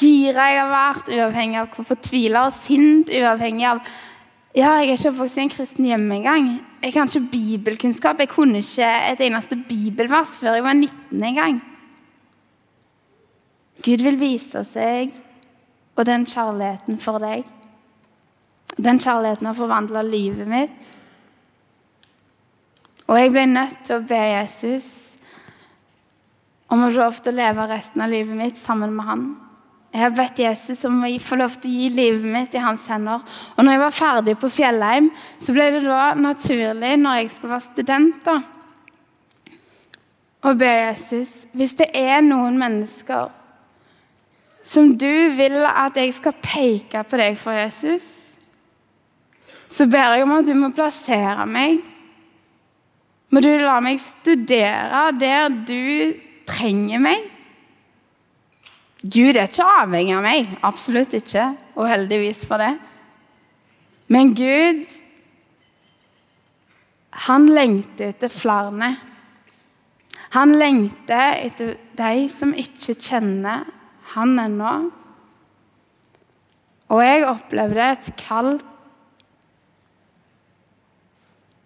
gira 0.00 0.48
jeg 0.50 0.62
har 0.62 0.72
vært, 0.72 1.10
uavhengig 1.12 1.60
av 1.60 1.70
hvor 1.74 1.88
fortvila 1.92 2.46
og 2.48 2.56
sint, 2.56 3.12
uavhengig 3.12 3.68
av 3.68 3.82
Ja, 4.56 4.70
jeg 4.80 4.88
er 4.88 4.96
ikke 4.96 5.10
oppvokst 5.10 5.36
i 5.36 5.42
en 5.44 5.50
kristen 5.52 5.84
hjemme 5.84 6.16
engang. 6.16 6.46
Jeg 6.80 6.92
kan 6.94 7.10
ikke 7.10 7.28
bibelkunnskap. 7.32 8.22
Jeg 8.22 8.30
kunne 8.32 8.62
ikke 8.62 8.88
et 9.12 9.20
eneste 9.20 9.58
bibelvers 9.68 10.38
før 10.40 10.56
jeg 10.56 10.64
var 10.64 10.72
19 10.72 11.24
en 11.24 11.34
gang. 11.36 11.58
Gud 13.84 14.04
vil 14.06 14.16
vise 14.20 14.64
seg 14.64 15.12
og 15.96 16.06
den 16.08 16.24
kjærligheten 16.24 16.96
for 17.00 17.20
deg. 17.20 17.44
Den 18.80 19.00
kjærligheten 19.00 19.46
har 19.46 19.60
forvandla 19.60 20.02
livet 20.02 20.48
mitt. 20.48 20.92
Og 23.06 23.20
jeg 23.20 23.32
ble 23.36 23.46
nødt 23.52 23.82
til 23.84 24.00
å 24.00 24.06
be 24.08 24.22
Jesus 24.24 24.88
om 26.72 26.80
å 26.80 26.88
få 26.88 26.96
lov 26.96 27.20
til 27.20 27.36
å 27.36 27.42
leve 27.44 27.68
resten 27.70 28.02
av 28.02 28.10
livet 28.10 28.40
mitt 28.40 28.56
sammen 28.56 28.96
med 28.96 29.06
han. 29.06 29.28
Jeg 29.96 30.02
har 30.02 30.12
bedt 30.12 30.40
Jesus 30.42 30.82
om 30.84 30.98
å 31.06 31.08
få 31.24 31.38
lov 31.40 31.54
til 31.56 31.70
å 31.72 31.76
gi 31.80 31.86
livet 31.88 32.24
mitt 32.28 32.52
i 32.52 32.60
hans 32.60 32.82
hender. 32.92 33.22
Og 33.56 33.64
når 33.64 33.72
jeg 33.72 33.80
var 33.80 33.94
ferdig 33.96 34.34
på 34.36 34.50
Fjellheim, 34.52 35.06
så 35.40 35.54
ble 35.56 35.70
det 35.72 35.80
da 35.86 36.10
naturlig, 36.20 36.90
når 37.00 37.22
jeg 37.22 37.30
skal 37.32 37.52
være 37.54 37.64
student, 37.64 38.18
da, 38.26 38.34
å 40.46 40.52
be 40.54 40.68
Jesus 40.68 41.46
Hvis 41.56 41.72
det 41.78 41.88
er 41.96 42.20
noen 42.22 42.58
mennesker 42.60 43.32
som 44.66 44.92
du 45.00 45.32
vil 45.38 45.62
at 45.64 45.96
jeg 45.96 46.12
skal 46.12 46.36
peke 46.44 47.00
på 47.08 47.18
deg 47.18 47.38
for 47.40 47.56
Jesus, 47.56 48.06
så 49.66 49.86
ber 49.88 50.18
jeg 50.18 50.26
om 50.26 50.34
at 50.36 50.46
du 50.46 50.52
må 50.58 50.72
plassere 50.76 51.46
meg. 51.48 51.80
Må 53.32 53.40
du 53.40 53.48
la 53.62 53.78
meg 53.80 54.02
studere 54.02 55.06
der 55.16 55.48
du 55.66 56.12
trenger 56.50 57.00
meg. 57.08 57.30
Gud 59.04 59.36
er 59.36 59.48
ikke 59.50 59.66
avhengig 59.82 60.14
av 60.16 60.24
meg. 60.24 60.52
Absolutt 60.64 61.14
ikke. 61.18 61.50
Og 61.76 61.88
heldigvis 61.90 62.44
for 62.48 62.62
det. 62.62 62.72
Men 64.12 64.32
Gud, 64.38 64.86
han 67.26 67.48
lengter 67.50 68.12
etter 68.14 68.32
flere. 68.32 68.92
Han 70.36 70.54
lengter 70.56 71.42
etter 71.42 71.74
de 71.98 72.28
som 72.32 72.54
ikke 72.56 72.96
kjenner 72.96 73.66
han 74.14 74.38
ennå. 74.40 74.72
Og 76.94 77.02
jeg 77.02 77.26
opplevde 77.26 77.90
et 77.92 78.10
kall 78.20 78.56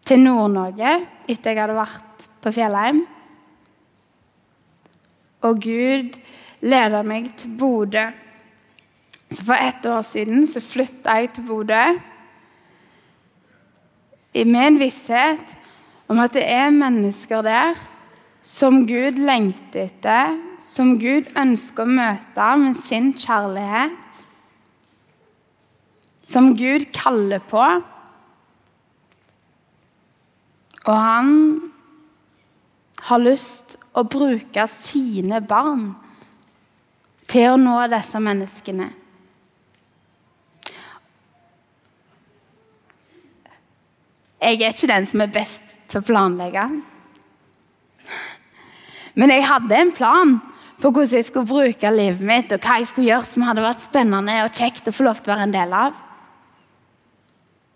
til 0.08 0.22
Nord-Norge 0.24 0.96
etter 1.30 1.52
jeg 1.52 1.60
hadde 1.60 1.76
vært 1.76 2.28
på 2.40 2.52
Fjellheim. 2.56 3.02
Og 5.46 5.60
Gud 5.62 6.16
leda 6.60 7.02
meg 7.06 7.30
til 7.40 7.54
Bodø. 7.58 8.06
Så 9.30 9.44
For 9.46 9.54
ett 9.54 9.86
år 9.86 10.02
siden 10.02 10.46
så 10.46 10.60
flytta 10.60 11.20
jeg 11.20 11.32
til 11.36 11.46
Bodø 11.46 11.84
med 14.34 14.60
en 14.62 14.78
visshet 14.78 15.56
om 16.10 16.18
at 16.22 16.34
det 16.34 16.44
er 16.46 16.70
mennesker 16.70 17.42
der 17.42 17.78
som 18.42 18.86
Gud 18.88 19.18
lengter 19.20 19.88
etter, 19.88 20.36
som 20.58 20.94
Gud 21.00 21.28
ønsker 21.36 21.84
å 21.84 21.94
møte 21.98 22.46
med 22.62 22.78
sin 22.78 23.10
kjærlighet, 23.12 24.20
som 26.24 26.52
Gud 26.56 26.86
kaller 26.94 27.42
på. 27.50 27.64
Og 30.86 30.94
han 30.94 31.34
har 33.10 33.20
lyst 33.20 33.76
å 33.98 34.06
bruke 34.08 34.66
sine 34.72 35.42
barn 35.44 35.90
til 37.30 37.52
å 37.52 37.60
nå 37.60 37.76
disse 37.92 38.20
menneskene. 38.22 38.88
Jeg 44.40 44.56
er 44.56 44.72
ikke 44.72 44.88
den 44.88 45.06
som 45.06 45.22
er 45.22 45.32
best 45.34 45.74
til 45.90 46.00
å 46.00 46.06
planlegge. 46.06 46.64
Men 49.20 49.32
jeg 49.34 49.44
hadde 49.44 49.76
en 49.76 49.92
plan 49.92 50.38
for 50.80 50.94
hvordan 50.94 51.18
jeg 51.18 51.26
skulle 51.28 51.50
bruke 51.50 51.90
livet 51.92 52.24
mitt, 52.24 52.52
og 52.54 52.62
hva 52.64 52.78
jeg 52.80 52.88
skulle 52.88 53.10
gjøre 53.10 53.28
som 53.28 53.44
hadde 53.44 53.64
vært 53.64 53.82
spennende 53.84 54.38
og 54.46 54.54
kjekt 54.56 54.88
å 54.88 54.94
få 54.96 55.04
lov 55.04 55.20
til 55.20 55.28
å 55.28 55.34
være 55.34 55.48
en 55.48 55.54
del 55.54 55.74
av. 55.76 55.98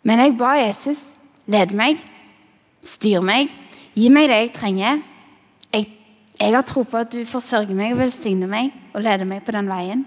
Men 0.09 0.23
jeg 0.25 0.37
ba 0.41 0.55
Jesus 0.57 1.03
lede 1.51 1.77
meg, 1.77 2.01
styr 2.85 3.25
meg, 3.25 3.53
gi 3.93 4.09
meg 4.13 4.31
det 4.33 4.41
jeg 4.41 4.55
trenger. 4.57 5.03
Jeg, 6.41 6.51
har 6.55 6.65
tro 6.67 6.83
på 6.83 6.99
at 6.99 7.13
du 7.15 7.23
forsørger 7.29 7.77
meg 7.79 7.95
og 7.95 8.01
velsigner 8.03 8.51
meg 8.51 8.73
og 8.93 9.05
leder 9.05 9.29
meg 9.29 9.45
på 9.47 9.55
den 9.55 9.71
veien. 9.71 10.05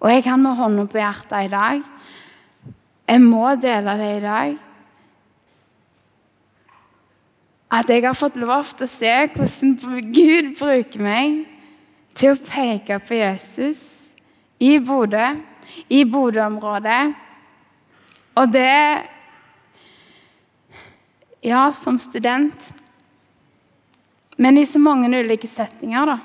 Og 0.00 0.12
jeg 0.12 0.24
kan 0.24 0.40
med 0.40 0.56
hånda 0.56 0.86
på 0.88 1.00
hjertet 1.00 1.44
i 1.44 1.52
dag 1.52 1.80
Jeg 3.10 3.20
må 3.20 3.50
dele 3.60 3.96
det 3.98 4.10
i 4.16 4.20
dag 4.24 4.58
at 7.70 7.90
jeg 7.90 8.02
har 8.02 8.16
fått 8.18 8.38
lov 8.40 8.66
til 8.74 8.86
å 8.86 8.90
se 8.90 9.12
hvordan 9.30 9.74
Gud 10.10 10.48
bruker 10.58 11.02
meg 11.04 11.36
til 12.18 12.32
å 12.34 12.40
peke 12.42 12.96
på 13.06 13.14
Jesus 13.14 13.82
i 14.58 14.72
Bodø, 14.82 15.28
i 15.86 16.02
Bodø-området. 16.04 17.14
Og 18.34 18.52
det 18.52 19.06
Ja, 21.40 21.70
som 21.72 21.96
student. 21.98 22.72
Men 24.40 24.56
i 24.56 24.66
så 24.66 24.80
mange 24.80 25.10
ulike 25.12 25.48
settinger, 25.50 26.14
da. 26.14 26.18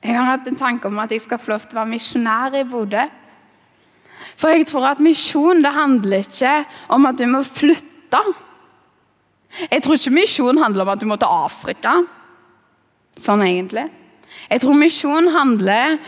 Jeg 0.00 0.16
har 0.16 0.30
hatt 0.32 0.48
en 0.48 0.58
tanke 0.58 0.88
om 0.88 0.98
at 1.02 1.12
jeg 1.12 1.22
skal 1.22 1.38
få 1.38 1.52
lov 1.52 1.66
til 1.66 1.76
å 1.76 1.82
være 1.82 1.92
misjonær 1.92 2.56
i 2.58 2.64
Bodø. 2.66 3.02
For 4.40 4.52
jeg 4.52 4.66
tror 4.70 4.88
at 4.94 5.02
misjon 5.04 5.60
det 5.62 5.72
handler 5.76 6.24
ikke 6.24 6.54
om 6.96 7.06
at 7.08 7.18
du 7.20 7.26
må 7.28 7.42
flytte. 7.44 8.22
Jeg 9.66 9.84
tror 9.84 9.98
ikke 9.98 10.14
misjon 10.16 10.60
handler 10.62 10.86
om 10.86 10.92
at 10.94 11.02
du 11.02 11.06
må 11.10 11.18
til 11.20 11.34
Afrika. 11.34 11.98
Sånn 13.18 13.44
egentlig. 13.44 13.86
Jeg 14.48 14.62
tror 14.62 14.78
misjon 14.78 15.28
handler 15.34 15.98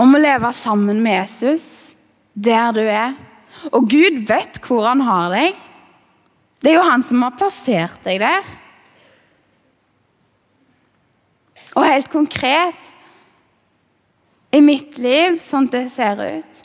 om 0.00 0.12
å 0.12 0.20
leve 0.20 0.50
sammen 0.56 1.00
med 1.04 1.20
Jesus 1.22 1.94
der 2.34 2.74
du 2.76 2.82
er. 2.82 3.14
Og 3.72 3.86
Gud 3.88 4.24
vet 4.28 4.58
hvor 4.66 4.88
han 4.88 5.04
har 5.06 5.30
deg. 5.32 5.56
Det 6.62 6.72
er 6.72 6.78
jo 6.78 6.86
han 6.88 7.04
som 7.04 7.24
har 7.24 7.36
plassert 7.36 8.00
deg 8.06 8.20
der. 8.22 8.54
Og 11.76 11.84
helt 11.84 12.08
konkret 12.12 12.92
i 14.56 14.62
mitt 14.64 14.96
liv, 15.02 15.36
sånn 15.42 15.68
det 15.68 15.86
ser 15.92 16.20
ut, 16.20 16.62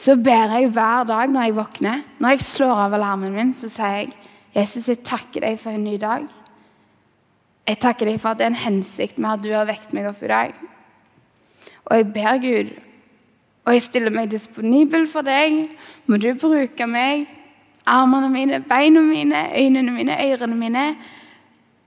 så 0.00 0.14
ber 0.16 0.54
jeg 0.56 0.70
hver 0.72 1.08
dag 1.08 1.32
når 1.32 1.48
jeg 1.48 1.56
våkner. 1.58 2.04
Når 2.22 2.36
jeg 2.36 2.46
slår 2.46 2.84
av 2.86 2.94
alarmen 2.96 3.34
min, 3.36 3.50
så 3.52 3.68
sier 3.68 3.98
jeg 3.98 4.12
Jesus, 4.54 4.88
jeg 4.88 5.04
takker 5.06 5.44
deg 5.44 5.58
for 5.62 5.76
en 5.76 5.84
ny 5.86 5.94
dag. 6.00 6.24
Jeg 7.68 7.78
takker 7.78 8.08
deg 8.08 8.16
for 8.18 8.32
at 8.32 8.40
det 8.40 8.48
er 8.48 8.54
en 8.54 8.64
hensikt 8.64 9.20
med 9.20 9.36
at 9.36 9.44
du 9.44 9.52
har 9.54 9.68
vekt 9.68 9.92
meg 9.94 10.08
opp 10.10 10.22
i 10.24 10.30
dag. 10.30 10.56
Og 11.86 11.92
jeg 12.00 12.08
ber 12.16 12.40
Gud, 12.42 12.72
og 13.66 13.76
jeg 13.76 13.84
stiller 13.84 14.14
meg 14.14 14.32
disponibel 14.32 15.06
for 15.10 15.26
deg. 15.26 15.68
Må 16.10 16.18
du 16.18 16.32
bruke 16.34 16.88
meg, 16.90 17.28
armene 17.86 18.28
mine, 18.28 18.60
beina 18.68 19.00
mine, 19.00 19.46
øynene 19.56 19.92
mine, 19.92 20.18
ørene 20.32 20.56
mine. 20.56 20.84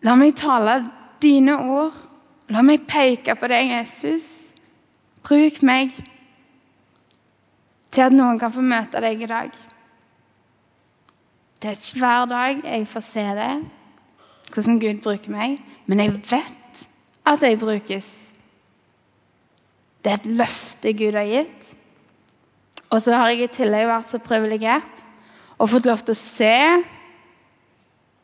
La 0.04 0.16
meg 0.20 0.36
tale 0.36 0.80
dine 1.22 1.58
ord. 1.58 1.94
La 2.52 2.62
meg 2.62 2.88
peke 2.90 3.36
på 3.40 3.48
deg, 3.48 3.72
Jesus. 3.78 4.28
Bruk 5.24 5.62
meg 5.64 5.94
til 7.94 8.04
at 8.08 8.16
noen 8.16 8.40
kan 8.42 8.52
få 8.52 8.64
møte 8.66 9.02
deg 9.04 9.22
i 9.24 9.30
dag. 9.30 9.54
Det 11.62 11.70
er 11.72 11.80
ikke 11.80 12.02
hver 12.02 12.26
dag 12.28 12.66
jeg 12.66 12.88
får 12.92 13.06
se 13.08 13.24
det, 13.38 13.54
hvordan 14.52 14.80
Gud 14.82 14.98
bruker 15.06 15.32
meg, 15.32 15.62
men 15.88 16.02
jeg 16.02 16.12
vet 16.18 16.82
at 17.24 17.46
jeg 17.46 17.60
brukes. 17.62 18.10
Det 20.04 20.12
er 20.12 20.20
et 20.20 20.34
løfte 20.42 20.92
Gud 21.00 21.16
har 21.16 21.30
gitt. 21.30 21.70
Og 22.92 23.00
så 23.02 23.16
har 23.16 23.32
jeg 23.32 23.48
i 23.48 23.54
tillegg 23.56 23.88
vært 23.88 24.12
så 24.12 24.20
privilegert 24.22 25.06
og 25.58 25.70
fått 25.70 25.88
lov 25.90 26.04
til 26.04 26.16
å 26.16 26.20
se 26.20 26.58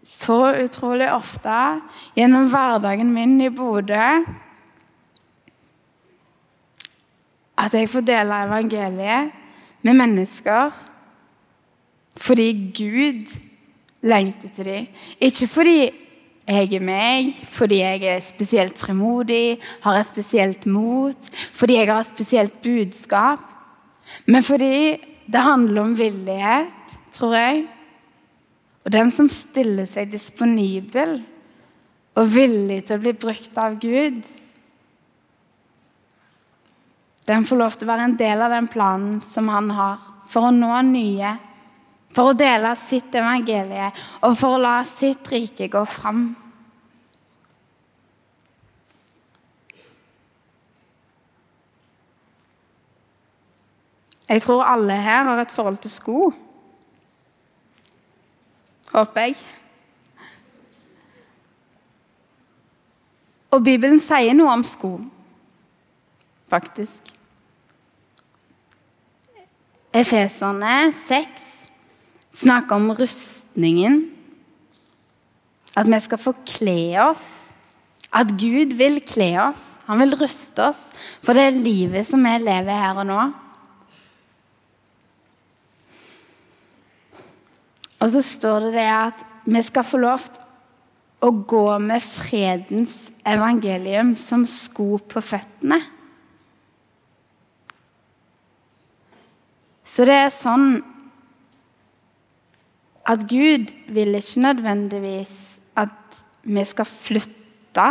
så 0.10 0.40
utrolig 0.64 1.10
ofte 1.12 1.56
gjennom 2.18 2.48
hverdagen 2.50 3.12
min 3.14 3.36
i 3.44 3.50
Bodø 3.54 4.06
at 7.60 7.76
jeg 7.76 7.90
får 7.92 8.06
dele 8.08 8.44
evangeliet 8.48 9.34
med 9.86 10.00
mennesker 10.00 10.72
fordi 12.20 12.48
Gud 12.76 13.36
lengter 14.04 14.52
til 14.56 14.66
dem. 14.68 14.88
Ikke 15.20 15.48
fordi 15.48 15.78
jeg 16.50 16.74
er 16.74 16.84
meg, 16.84 17.30
fordi 17.46 17.82
jeg 17.84 18.04
er 18.10 18.24
spesielt 18.26 18.80
frimodig, 18.80 19.60
har 19.84 20.00
et 20.00 20.10
spesielt 20.10 20.66
mot, 20.66 21.30
fordi 21.54 21.78
jeg 21.78 21.88
har 21.92 22.02
et 22.02 22.10
spesielt 22.10 22.56
budskap, 22.64 23.44
men 24.26 24.44
fordi 24.44 24.98
det 25.30 25.46
handler 25.46 25.82
om 25.84 25.98
villighet, 25.98 26.74
tror 27.16 27.36
jeg. 27.38 27.66
Og 28.86 28.94
den 28.94 29.12
som 29.14 29.30
stiller 29.32 29.88
seg 29.90 30.12
disponibel 30.12 31.20
og 32.20 32.30
villig 32.34 32.84
til 32.88 32.98
å 32.98 33.04
bli 33.04 33.14
brukt 33.18 33.60
av 33.62 33.78
Gud, 33.82 34.24
den 37.30 37.46
får 37.46 37.60
lov 37.60 37.76
til 37.78 37.86
å 37.86 37.92
være 37.92 38.08
en 38.10 38.18
del 38.18 38.42
av 38.42 38.56
den 38.56 38.68
planen 38.72 39.20
som 39.22 39.52
han 39.54 39.70
har 39.78 40.00
for 40.30 40.50
å 40.50 40.54
nå 40.54 40.72
nye, 40.88 41.36
for 42.16 42.32
å 42.32 42.38
dele 42.38 42.72
sitt 42.80 43.14
evangelie 43.14 43.92
og 44.26 44.34
for 44.38 44.58
å 44.58 44.62
la 44.64 44.80
sitt 44.88 45.30
rike 45.30 45.70
gå 45.70 45.84
fram. 45.86 46.24
Jeg 54.30 54.44
tror 54.46 54.66
alle 54.66 54.94
her 54.94 55.26
har 55.26 55.42
et 55.42 55.54
forhold 55.54 55.80
til 55.82 55.94
sko. 55.94 56.20
Håper 58.94 59.30
jeg. 59.30 59.38
Og 63.50 63.64
Bibelen 63.66 63.98
sier 64.02 64.36
noe 64.38 64.54
om 64.54 64.64
sko, 64.66 64.96
faktisk. 66.52 67.14
Efeserne 69.90 70.92
6 70.94 71.48
snakker 72.44 72.78
om 72.78 72.92
rustningen. 72.94 74.04
At 75.78 75.90
vi 75.90 76.00
skal 76.04 76.22
få 76.22 76.34
kle 76.46 76.82
oss. 77.02 77.26
At 78.14 78.34
Gud 78.42 78.76
vil 78.78 79.00
kle 79.06 79.32
oss. 79.42 79.64
Han 79.90 80.02
vil 80.02 80.18
ruste 80.18 80.70
oss 80.70 80.90
for 81.26 81.38
det 81.38 81.52
livet 81.58 82.06
som 82.08 82.22
vi 82.26 82.36
lever 82.42 82.84
her 82.84 83.02
og 83.02 83.10
nå. 83.10 83.22
Og 88.00 88.12
så 88.14 88.22
står 88.24 88.70
det 88.70 88.76
det 88.78 88.88
at 88.92 89.26
vi 89.50 89.62
skal 89.66 89.88
få 89.88 90.00
lov 90.00 90.28
til 90.32 90.46
å 91.26 91.32
gå 91.52 91.66
med 91.84 92.04
fredens 92.04 93.10
evangelium 93.28 94.14
som 94.16 94.46
sko 94.48 94.98
på 95.04 95.24
føttene. 95.24 95.82
Så 99.84 100.06
det 100.08 100.16
er 100.16 100.32
sånn 100.32 100.68
at 103.10 103.26
Gud 103.28 103.74
vil 103.90 104.16
ikke 104.16 104.44
nødvendigvis 104.46 105.34
at 105.82 106.22
vi 106.46 106.64
skal 106.68 106.88
flytte, 106.88 107.88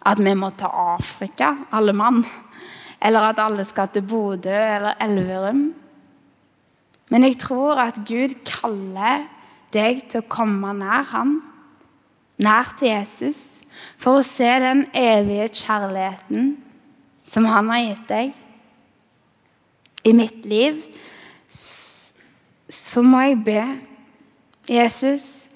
at 0.00 0.22
vi 0.24 0.32
må 0.34 0.48
til 0.56 0.72
Afrika, 0.72 1.52
alle 1.76 1.92
mann, 1.92 2.24
eller 3.00 3.30
at 3.30 3.42
alle 3.44 3.66
skal 3.68 3.92
til 3.92 4.06
Bodø 4.08 4.56
eller 4.56 4.96
Elverum. 5.04 5.66
Men 7.10 7.26
jeg 7.26 7.40
tror 7.42 7.80
at 7.82 7.98
Gud 8.06 8.36
kaller 8.46 9.26
deg 9.74 10.04
til 10.10 10.22
å 10.22 10.30
komme 10.30 10.72
nær 10.78 11.08
ham, 11.10 11.40
nær 12.40 12.72
til 12.78 12.92
Jesus, 12.92 13.60
for 14.00 14.20
å 14.20 14.26
se 14.26 14.48
den 14.62 14.84
evige 14.96 15.50
kjærligheten 15.62 16.54
som 17.26 17.46
han 17.50 17.70
har 17.70 17.82
gitt 17.84 18.06
deg 18.10 18.32
i 20.06 20.14
mitt 20.16 20.46
liv, 20.48 20.80
så 21.50 23.02
må 23.04 23.20
jeg 23.26 23.40
be 23.44 23.64
Jesus, 24.70 25.50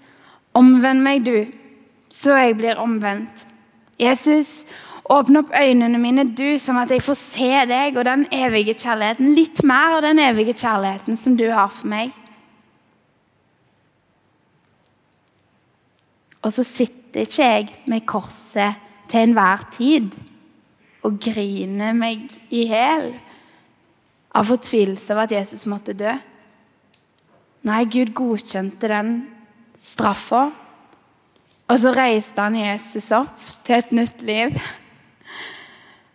omvend 0.54 1.04
meg, 1.06 1.24
du, 1.24 1.46
så 2.10 2.36
jeg 2.38 2.56
blir 2.58 2.80
omvendt. 2.82 3.46
Jesus, 4.00 4.64
Åpne 5.04 5.42
opp 5.42 5.50
øynene 5.52 5.98
mine, 6.00 6.24
du, 6.32 6.56
sånn 6.56 6.80
at 6.80 6.92
jeg 6.94 7.02
får 7.04 7.16
se 7.20 7.48
deg 7.68 7.96
og 7.98 8.06
den 8.08 8.24
evige 8.32 8.72
kjærligheten. 8.72 9.34
Litt 9.36 9.60
mer 9.66 9.98
av 9.98 10.04
den 10.06 10.20
evige 10.24 10.54
kjærligheten 10.56 11.18
som 11.20 11.34
du 11.36 11.44
har 11.50 11.68
for 11.68 11.90
meg. 11.92 12.14
Og 16.44 16.52
så 16.52 16.64
sitter 16.64 17.24
ikke 17.24 17.50
jeg 17.50 17.68
med 17.88 18.06
korset 18.08 18.80
til 19.12 19.26
enhver 19.28 19.66
tid 19.72 20.16
og 21.04 21.18
griner 21.20 21.92
meg 21.96 22.24
i 22.48 22.64
hjel 22.70 23.10
av 24.34 24.48
fortvilelse 24.48 25.12
over 25.12 25.26
at 25.26 25.34
Jesus 25.36 25.66
måtte 25.70 25.94
dø. 25.96 26.12
Nei, 27.64 27.84
Gud 27.88 28.12
godkjente 28.16 28.88
den 28.90 29.12
straffa. 29.80 30.46
Og 31.64 31.76
så 31.80 31.92
reiste 31.96 32.40
han 32.40 32.56
Jesus 32.58 33.08
opp 33.16 33.36
til 33.64 33.78
et 33.78 33.92
nytt 33.96 34.24
liv. 34.24 34.56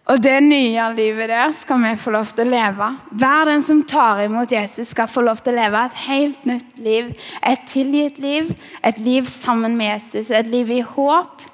Og 0.10 0.17
det 0.24 0.39
nye 0.41 0.88
livet 0.98 1.30
der 1.30 1.52
skal 1.54 1.84
vi 1.84 1.91
få 2.02 2.13
lov 2.15 2.32
til 2.34 2.48
å 2.48 2.54
leve. 2.56 2.88
Hver 3.22 3.45
den 3.52 3.62
som 3.62 3.84
tar 3.86 4.24
imot 4.24 4.52
Jesus, 4.52 4.89
skal 4.89 5.10
få 5.10 5.22
lov 5.22 5.43
til 5.43 5.54
å 5.54 5.60
leve 5.60 5.84
et 5.86 6.00
helt 6.08 6.48
nytt 6.50 6.80
liv. 6.82 7.12
Et 7.45 7.67
tilgitt 7.69 8.17
liv, 8.17 8.50
et 8.82 8.98
liv 8.98 9.28
sammen 9.30 9.78
med 9.78 9.91
Jesus, 9.93 10.32
et 10.34 10.50
liv 10.50 10.72
i 10.74 10.82
håp 10.82 11.45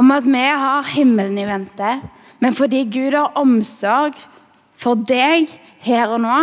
om 0.00 0.12
at 0.14 0.24
vi 0.24 0.46
har 0.62 0.88
himmelen 0.94 1.36
i 1.42 1.48
vente. 1.48 1.98
Men 2.40 2.56
fordi 2.56 2.86
Gud 2.88 3.16
har 3.18 3.36
omsorg 3.36 4.16
for 4.80 4.96
deg 4.96 5.50
her 5.84 6.14
og 6.14 6.22
nå, 6.24 6.38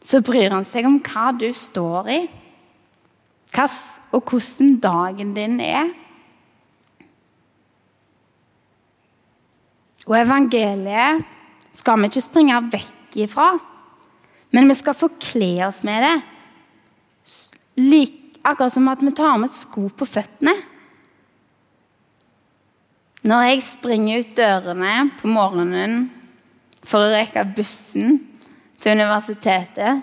så 0.00 0.22
bryr 0.24 0.54
han 0.54 0.64
seg 0.64 0.88
om 0.88 0.96
hva 1.04 1.30
du 1.36 1.50
står 1.52 2.08
i, 2.12 2.22
hva, 3.54 3.66
og 4.16 4.32
hvordan 4.32 4.78
dagen 4.80 5.36
din 5.36 5.60
er. 5.60 5.92
Og 10.04 10.16
evangeliet 10.18 11.24
skal 11.74 12.00
vi 12.00 12.10
ikke 12.10 12.24
springe 12.24 12.60
vekk 12.72 13.16
ifra, 13.24 13.54
men 14.54 14.68
vi 14.70 14.76
skal 14.78 14.96
forkle 14.98 15.50
oss 15.66 15.82
med 15.86 16.04
det. 16.04 16.14
Like, 17.80 18.38
akkurat 18.44 18.74
som 18.74 18.88
at 18.92 19.02
vi 19.02 19.12
tar 19.16 19.38
med 19.40 19.50
sko 19.50 19.88
på 19.88 20.06
føttene. 20.06 20.54
Når 23.24 23.46
jeg 23.48 23.64
springer 23.64 24.20
ut 24.20 24.34
dørene 24.36 24.94
på 25.16 25.30
morgenen 25.32 26.10
for 26.84 27.06
å 27.06 27.14
rekke 27.14 27.46
bussen 27.56 28.18
til 28.82 28.98
universitetet, 28.98 30.02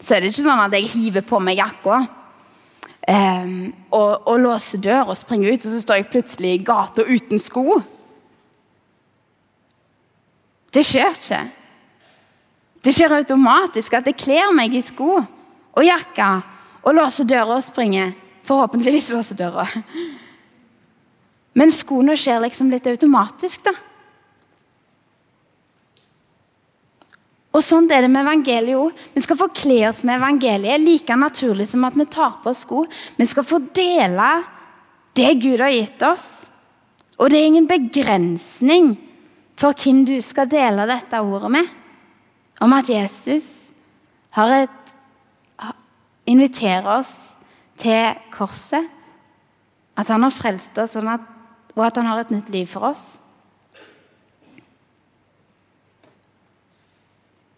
så 0.00 0.16
er 0.16 0.22
det 0.22 0.32
ikke 0.32 0.46
sånn 0.46 0.62
at 0.64 0.76
jeg 0.76 0.88
hiver 0.92 1.24
på 1.24 1.40
meg 1.40 1.60
jakka 1.60 1.98
um, 3.08 3.52
og, 3.92 4.10
og 4.28 4.40
låser 4.40 4.80
døra 4.84 5.12
og 5.12 5.20
springer 5.20 5.52
ut, 5.52 5.68
og 5.68 5.72
så 5.72 5.82
står 5.84 6.00
jeg 6.00 6.10
plutselig 6.12 6.54
i 6.54 6.64
gata 6.64 7.04
uten 7.04 7.40
sko. 7.40 7.78
Det 10.74 10.82
skjer 10.84 11.14
ikke. 11.14 11.40
Det 12.86 12.94
skjer 12.94 13.16
automatisk 13.16 13.96
at 13.98 14.06
jeg 14.06 14.18
kler 14.20 14.52
meg 14.54 14.74
i 14.74 14.82
sko 14.84 15.16
og 15.18 15.82
jakke 15.84 16.28
og 16.86 16.94
låser 16.94 17.26
døra 17.28 17.58
og 17.58 17.64
springer. 17.64 18.14
Forhåpentligvis 18.46 19.10
låser 19.14 19.38
døra. 19.38 19.66
Men 21.56 21.72
skoene 21.72 22.14
skjer 22.20 22.42
liksom 22.44 22.70
litt 22.70 22.86
automatisk, 22.86 23.64
da. 23.66 23.72
Og 27.56 27.64
sånn 27.64 27.88
er 27.88 28.04
det 28.04 28.10
med 28.12 28.20
evangeliet 28.26 28.76
òg. 28.76 29.06
Vi 29.16 29.22
skal 29.24 29.38
få 29.40 29.48
kle 29.56 29.78
oss 29.88 30.02
med 30.04 30.18
evangeliet 30.18 30.82
like 30.82 31.16
naturlig 31.16 31.70
som 31.70 31.86
at 31.88 31.96
vi 31.96 32.04
tar 32.12 32.36
på 32.42 32.52
oss 32.52 32.66
sko. 32.66 32.82
Vi 33.16 33.26
skal 33.26 33.46
få 33.48 33.62
dele 33.74 34.28
det 35.16 35.30
Gud 35.40 35.62
har 35.64 35.72
gitt 35.72 36.04
oss. 36.04 36.44
Og 37.16 37.32
det 37.32 37.40
er 37.40 37.48
ingen 37.48 37.68
begrensning 37.70 38.92
for 39.56 39.76
hvem 39.76 40.04
du 40.06 40.16
skal 40.20 40.50
dele 40.50 40.86
dette 40.88 41.20
ordet 41.20 41.50
med. 41.50 41.68
Om 42.60 42.72
at 42.76 42.88
Jesus 42.92 43.46
et, 44.36 44.92
inviterer 46.28 46.88
oss 46.98 47.14
til 47.80 48.16
korset. 48.32 48.84
At 49.96 50.08
han 50.12 50.24
har 50.26 50.34
frelst 50.34 50.76
oss, 50.78 50.96
sånn 50.96 51.08
at, 51.08 51.24
og 51.76 51.86
at 51.86 51.96
han 51.96 52.08
har 52.10 52.20
et 52.20 52.34
nytt 52.34 52.50
liv 52.52 52.68
for 52.68 52.90
oss. 52.90 53.16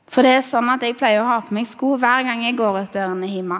For 0.08 0.24
det 0.24 0.38
er 0.38 0.46
sånn 0.46 0.70
at 0.72 0.82
jeg 0.86 0.96
pleier 0.98 1.22
å 1.22 1.28
ha 1.28 1.40
på 1.44 1.54
meg 1.54 1.66
sko 1.68 1.96
hver 2.00 2.24
gang 2.26 2.46
jeg 2.46 2.56
går 2.58 2.80
ut 2.80 2.94
dørene 2.94 3.28
hjemme. 3.28 3.58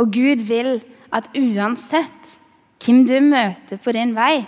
Og 0.00 0.12
Gud 0.14 0.44
vil 0.48 0.78
at 1.12 1.28
uansett 1.36 2.36
hvem 2.80 3.02
du 3.04 3.16
møter 3.20 3.80
på 3.82 3.92
din 3.92 4.14
vei, 4.16 4.46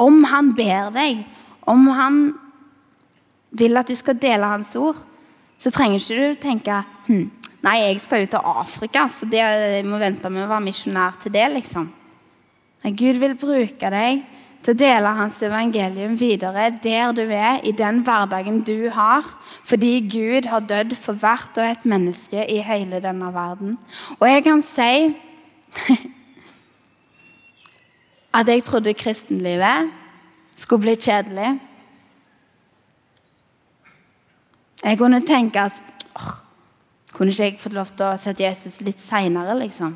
om 0.00 0.24
han 0.30 0.52
ber 0.56 0.90
deg, 0.94 1.24
om 1.70 1.86
han 1.94 2.20
vil 3.54 3.78
at 3.78 3.90
du 3.90 3.96
skal 3.98 4.18
dele 4.20 4.50
hans 4.50 4.74
ord, 4.76 4.98
så 5.58 5.70
trenger 5.72 6.00
ikke 6.02 6.20
du 6.20 6.40
tenke 6.42 6.82
hm, 7.06 7.26
Nei, 7.64 7.78
jeg 7.80 8.00
skal 8.04 8.26
ut 8.26 8.32
til 8.34 8.44
Afrika, 8.44 9.06
så 9.08 9.24
det, 9.24 9.40
jeg 9.40 9.84
må 9.88 9.96
vente 9.96 10.28
med 10.28 10.44
å 10.44 10.50
være 10.50 10.66
misjonær 10.66 11.14
til 11.22 11.32
det. 11.32 11.46
liksom. 11.54 11.86
Nei, 12.84 12.90
Gud 12.92 13.16
vil 13.22 13.32
bruke 13.40 13.88
deg 13.94 14.18
til 14.64 14.74
å 14.74 14.80
dele 14.82 15.12
hans 15.16 15.38
evangelium 15.44 16.12
videre 16.20 16.66
der 16.84 17.14
du 17.16 17.22
er, 17.24 17.62
i 17.64 17.72
den 17.72 18.02
hverdagen 18.04 18.60
du 18.68 18.90
har, 18.92 19.24
fordi 19.64 19.94
Gud 20.12 20.50
har 20.52 20.64
dødd 20.68 20.92
for 20.96 21.16
hvert 21.20 21.56
og 21.56 21.70
et 21.70 21.88
menneske 21.88 22.44
i 22.52 22.60
hele 22.64 23.00
denne 23.04 23.32
verden. 23.32 23.78
Og 24.18 24.28
jeg 24.28 24.44
kan 24.44 24.60
si 24.64 24.92
at 28.34 28.48
jeg 28.50 28.64
trodde 28.66 28.94
kristenlivet 28.98 29.92
skulle 30.58 30.82
bli 30.82 30.94
kjedelig. 30.98 31.52
Jeg 34.84 34.98
kunne 34.98 35.20
tenke 35.26 35.68
at 35.68 35.76
åh, 36.18 36.32
kunne 37.14 37.30
ikke 37.30 37.46
jeg 37.46 37.60
fått 37.62 37.76
lov 37.76 37.92
til 37.94 38.08
å 38.08 38.16
sette 38.18 38.42
Jesus 38.44 38.80
litt 38.82 38.98
seinere, 39.00 39.54
liksom? 39.58 39.94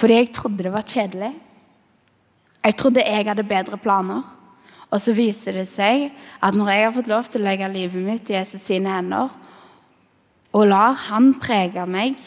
Fordi 0.00 0.16
jeg 0.16 0.32
trodde 0.34 0.64
det 0.64 0.74
var 0.74 0.86
kjedelig. 0.88 1.30
Jeg 2.64 2.76
trodde 2.76 3.06
jeg 3.06 3.26
hadde 3.28 3.46
bedre 3.46 3.78
planer. 3.80 4.24
Og 4.90 4.98
så 4.98 5.14
viser 5.14 5.60
det 5.60 5.68
seg 5.70 6.08
at 6.42 6.56
når 6.56 6.72
jeg 6.72 6.84
har 6.84 6.94
fått 6.96 7.10
lov 7.12 7.28
til 7.30 7.42
å 7.42 7.46
legge 7.46 7.68
livet 7.70 8.02
mitt 8.02 8.30
i 8.32 8.34
Jesus 8.34 8.64
sine 8.66 8.90
hender, 8.90 9.30
og 10.50 10.66
lar 10.66 10.96
Han 11.06 11.36
prege 11.38 11.84
meg 11.86 12.18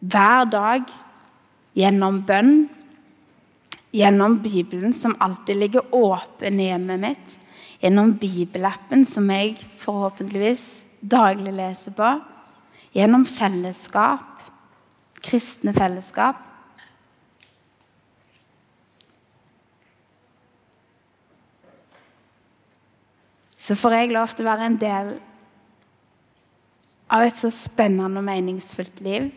hver 0.00 0.48
dag 0.48 0.90
gjennom 1.76 2.20
bønn, 2.26 2.68
gjennom 3.92 4.38
Bibelen, 4.42 4.92
som 4.96 5.16
alltid 5.20 5.60
ligger 5.60 5.94
åpen 5.94 6.60
i 6.60 6.70
hjemmet 6.70 7.02
mitt, 7.02 7.38
gjennom 7.80 8.12
bibelappen, 8.20 9.04
som 9.08 9.28
jeg 9.32 9.56
forhåpentligvis 9.80 10.66
daglig 11.00 11.52
leser 11.56 11.94
på, 11.96 12.12
gjennom 12.94 13.24
fellesskap, 13.28 14.44
kristne 15.20 15.74
fellesskap. 15.76 16.46
Så 23.60 23.76
får 23.76 23.94
jeg 23.94 24.14
lov 24.16 24.32
til 24.32 24.46
å 24.46 24.50
være 24.50 24.66
en 24.70 24.78
del 24.80 25.10
av 27.12 27.26
et 27.26 27.36
så 27.36 27.50
spennende 27.52 28.22
og 28.22 28.26
meningsfullt 28.26 29.02
liv. 29.04 29.28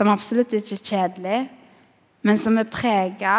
Som 0.00 0.08
absolutt 0.08 0.54
ikke 0.56 0.78
er 0.78 0.86
kjedelig, 0.88 1.38
men 2.24 2.38
som 2.40 2.56
er 2.56 2.68
prega 2.72 3.34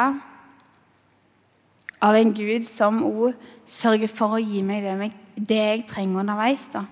av 1.97 2.17
en 2.19 2.33
Gud 2.37 2.67
som 2.69 2.99
òg 3.07 3.33
sørger 3.65 4.11
for 4.11 4.37
å 4.37 4.41
gi 4.41 4.61
meg 4.61 4.85
det, 4.85 5.57
jeg 5.57 5.87
trenger 5.89 6.21
underveis. 6.21 6.67
da. 6.69 6.85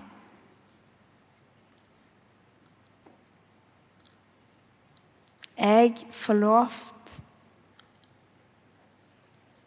Jeg 5.60 5.94
får 6.10 6.40
lovt 6.40 7.20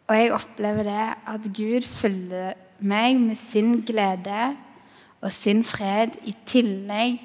Og 0.04 0.16
jeg 0.18 0.32
opplever 0.36 0.84
det 0.84 1.04
at 1.32 1.46
Gud 1.56 1.86
følger 1.88 2.58
meg 2.84 3.16
med 3.20 3.38
sin 3.40 3.78
glede 3.80 4.50
og 5.22 5.32
sin 5.32 5.64
fred 5.64 6.18
i 6.28 6.34
tillegg 6.44 7.22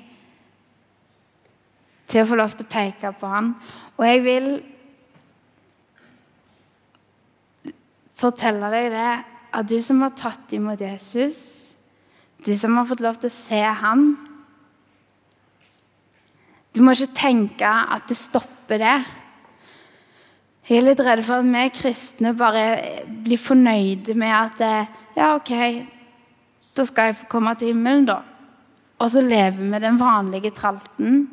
til 2.09 2.23
å 2.23 2.27
få 2.29 2.37
lov 2.39 2.55
til 2.57 2.65
å 2.65 2.71
peke 2.71 3.13
på 3.19 3.29
han. 3.29 3.53
Og 3.99 4.05
jeg 4.07 4.23
vil 4.25 4.49
fortelle 8.19 8.71
deg 8.73 8.89
det 8.93 9.11
at 9.59 9.69
du 9.69 9.77
som 9.83 10.01
har 10.03 10.13
tatt 10.17 10.51
imot 10.55 10.81
Jesus, 10.81 11.39
du 12.45 12.51
som 12.57 12.77
har 12.79 12.87
fått 12.89 13.03
lov 13.03 13.19
til 13.19 13.31
å 13.31 13.35
se 13.35 13.59
han 13.59 14.11
Du 16.69 16.83
må 16.85 16.93
ikke 16.93 17.17
tenke 17.17 17.67
at 17.67 18.05
det 18.07 18.15
stopper 18.15 18.77
der. 18.79 19.07
Jeg 20.69 20.77
er 20.77 20.85
litt 20.85 21.01
redd 21.01 21.23
for 21.25 21.41
at 21.41 21.47
vi 21.49 21.63
kristne 21.73 22.31
bare 22.37 22.61
blir 23.25 23.41
fornøyde 23.41 24.13
med 24.15 24.35
at 24.37 24.61
Ja, 25.17 25.33
OK, 25.33 25.49
da 26.77 26.85
skal 26.85 27.09
jeg 27.09 27.17
få 27.19 27.27
komme 27.33 27.55
til 27.57 27.73
himmelen, 27.73 28.05
da. 28.07 28.21
og 29.01 29.09
så 29.11 29.25
lever 29.25 29.65
vi 29.65 29.81
den 29.81 29.97
vanlige 29.99 30.53
tralten. 30.55 31.25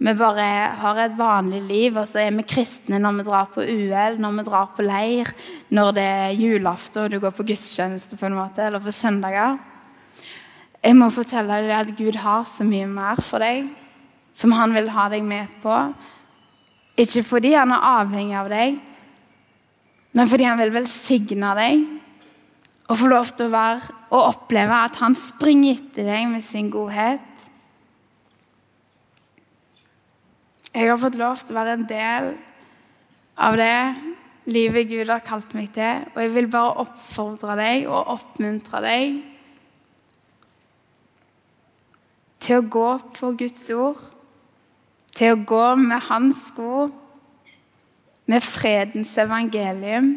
Vi 0.00 0.12
bare 0.16 0.44
har 0.80 0.98
et 1.02 1.16
vanlig 1.18 1.58
liv, 1.68 1.96
og 2.00 2.06
så 2.08 2.22
er 2.22 2.30
vi 2.32 2.46
kristne 2.48 2.96
når 3.02 3.18
vi 3.18 3.24
drar 3.26 3.50
på 3.52 3.60
UL, 3.60 4.14
når 4.16 4.38
vi 4.38 4.44
drar 4.46 4.70
på 4.72 4.84
leir, 4.86 5.28
når 5.76 5.90
det 5.98 6.04
er 6.22 6.38
julaften 6.40 7.02
og 7.02 7.12
du 7.12 7.18
går 7.20 7.34
på 7.36 7.44
gudstjeneste 7.50 8.16
på 8.16 8.30
en 8.30 8.38
måte, 8.38 8.64
eller 8.64 8.80
på 8.80 8.94
søndager. 8.96 9.58
Jeg 10.80 10.96
må 10.96 11.10
fortelle 11.12 11.58
deg 11.66 11.74
at 11.76 11.92
Gud 11.98 12.16
har 12.22 12.48
så 12.48 12.64
mye 12.64 12.88
mer 12.88 13.20
for 13.20 13.44
deg 13.44 13.68
som 14.32 14.54
han 14.56 14.72
vil 14.72 14.88
ha 14.94 15.10
deg 15.12 15.26
med 15.26 15.52
på. 15.60 15.76
Ikke 16.96 17.26
fordi 17.26 17.52
han 17.58 17.74
er 17.76 17.88
avhengig 18.00 18.38
av 18.40 18.48
deg, 18.48 18.80
men 20.16 20.30
fordi 20.32 20.48
han 20.48 20.64
vil 20.64 20.72
velsigne 20.80 21.52
deg 21.60 21.84
og 22.88 22.98
få 22.98 23.12
lov 23.12 23.36
til 23.36 23.50
å 23.50 23.52
være 23.52 23.98
og 24.10 24.22
oppleve 24.22 24.80
at 24.88 24.96
han 25.04 25.14
springer 25.14 25.76
etter 25.76 26.08
deg 26.08 26.24
med 26.32 26.42
sin 26.42 26.72
godhet. 26.72 27.49
Jeg 30.74 30.86
har 30.86 30.98
fått 31.02 31.18
lov 31.18 31.40
til 31.42 31.50
å 31.50 31.58
være 31.58 31.72
en 31.74 31.88
del 31.90 32.28
av 33.40 33.56
det 33.58 33.78
livet 34.50 34.86
Gud 34.90 35.10
har 35.10 35.22
kalt 35.26 35.50
meg 35.58 35.72
til, 35.74 36.04
og 36.14 36.22
jeg 36.22 36.32
vil 36.36 36.48
bare 36.50 36.84
oppfordre 36.84 37.56
deg 37.58 37.88
og 37.90 38.12
oppmuntre 38.14 38.82
deg 38.84 39.18
til 42.40 42.60
å 42.60 42.68
gå 42.72 42.90
på 43.18 43.32
Guds 43.40 43.64
ord, 43.74 43.98
til 45.14 45.34
å 45.34 45.42
gå 45.46 45.64
med 45.80 46.06
hans 46.06 46.46
sko, 46.48 46.88
med 48.30 48.46
fredens 48.46 49.16
evangelium, 49.18 50.14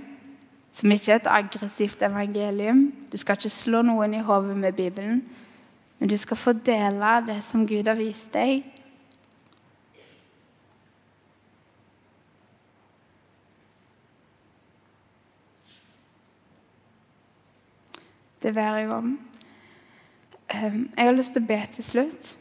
som 0.74 0.94
ikke 0.94 1.12
er 1.16 1.20
et 1.20 1.30
aggressivt 1.30 2.02
evangelium. 2.06 2.86
Du 3.10 3.18
skal 3.18 3.38
ikke 3.38 3.52
slå 3.52 3.82
noen 3.86 4.14
i 4.18 4.22
hodet 4.26 4.56
med 4.58 4.78
Bibelen, 4.78 5.24
men 5.98 6.10
du 6.10 6.16
skal 6.18 6.40
få 6.40 6.54
dele 6.54 7.18
det 7.28 7.42
som 7.46 7.68
Gud 7.68 7.90
har 7.90 7.98
vist 8.00 8.32
deg. 8.34 8.64
Det 18.44 18.54
ber 18.54 18.76
jeg 18.76 18.90
om. 18.92 19.20
Jeg 20.54 21.06
har 21.06 21.14
lyst 21.16 21.34
til 21.34 21.46
å 21.46 21.48
be 21.48 21.60
til 21.72 21.86
slutt. 21.88 22.34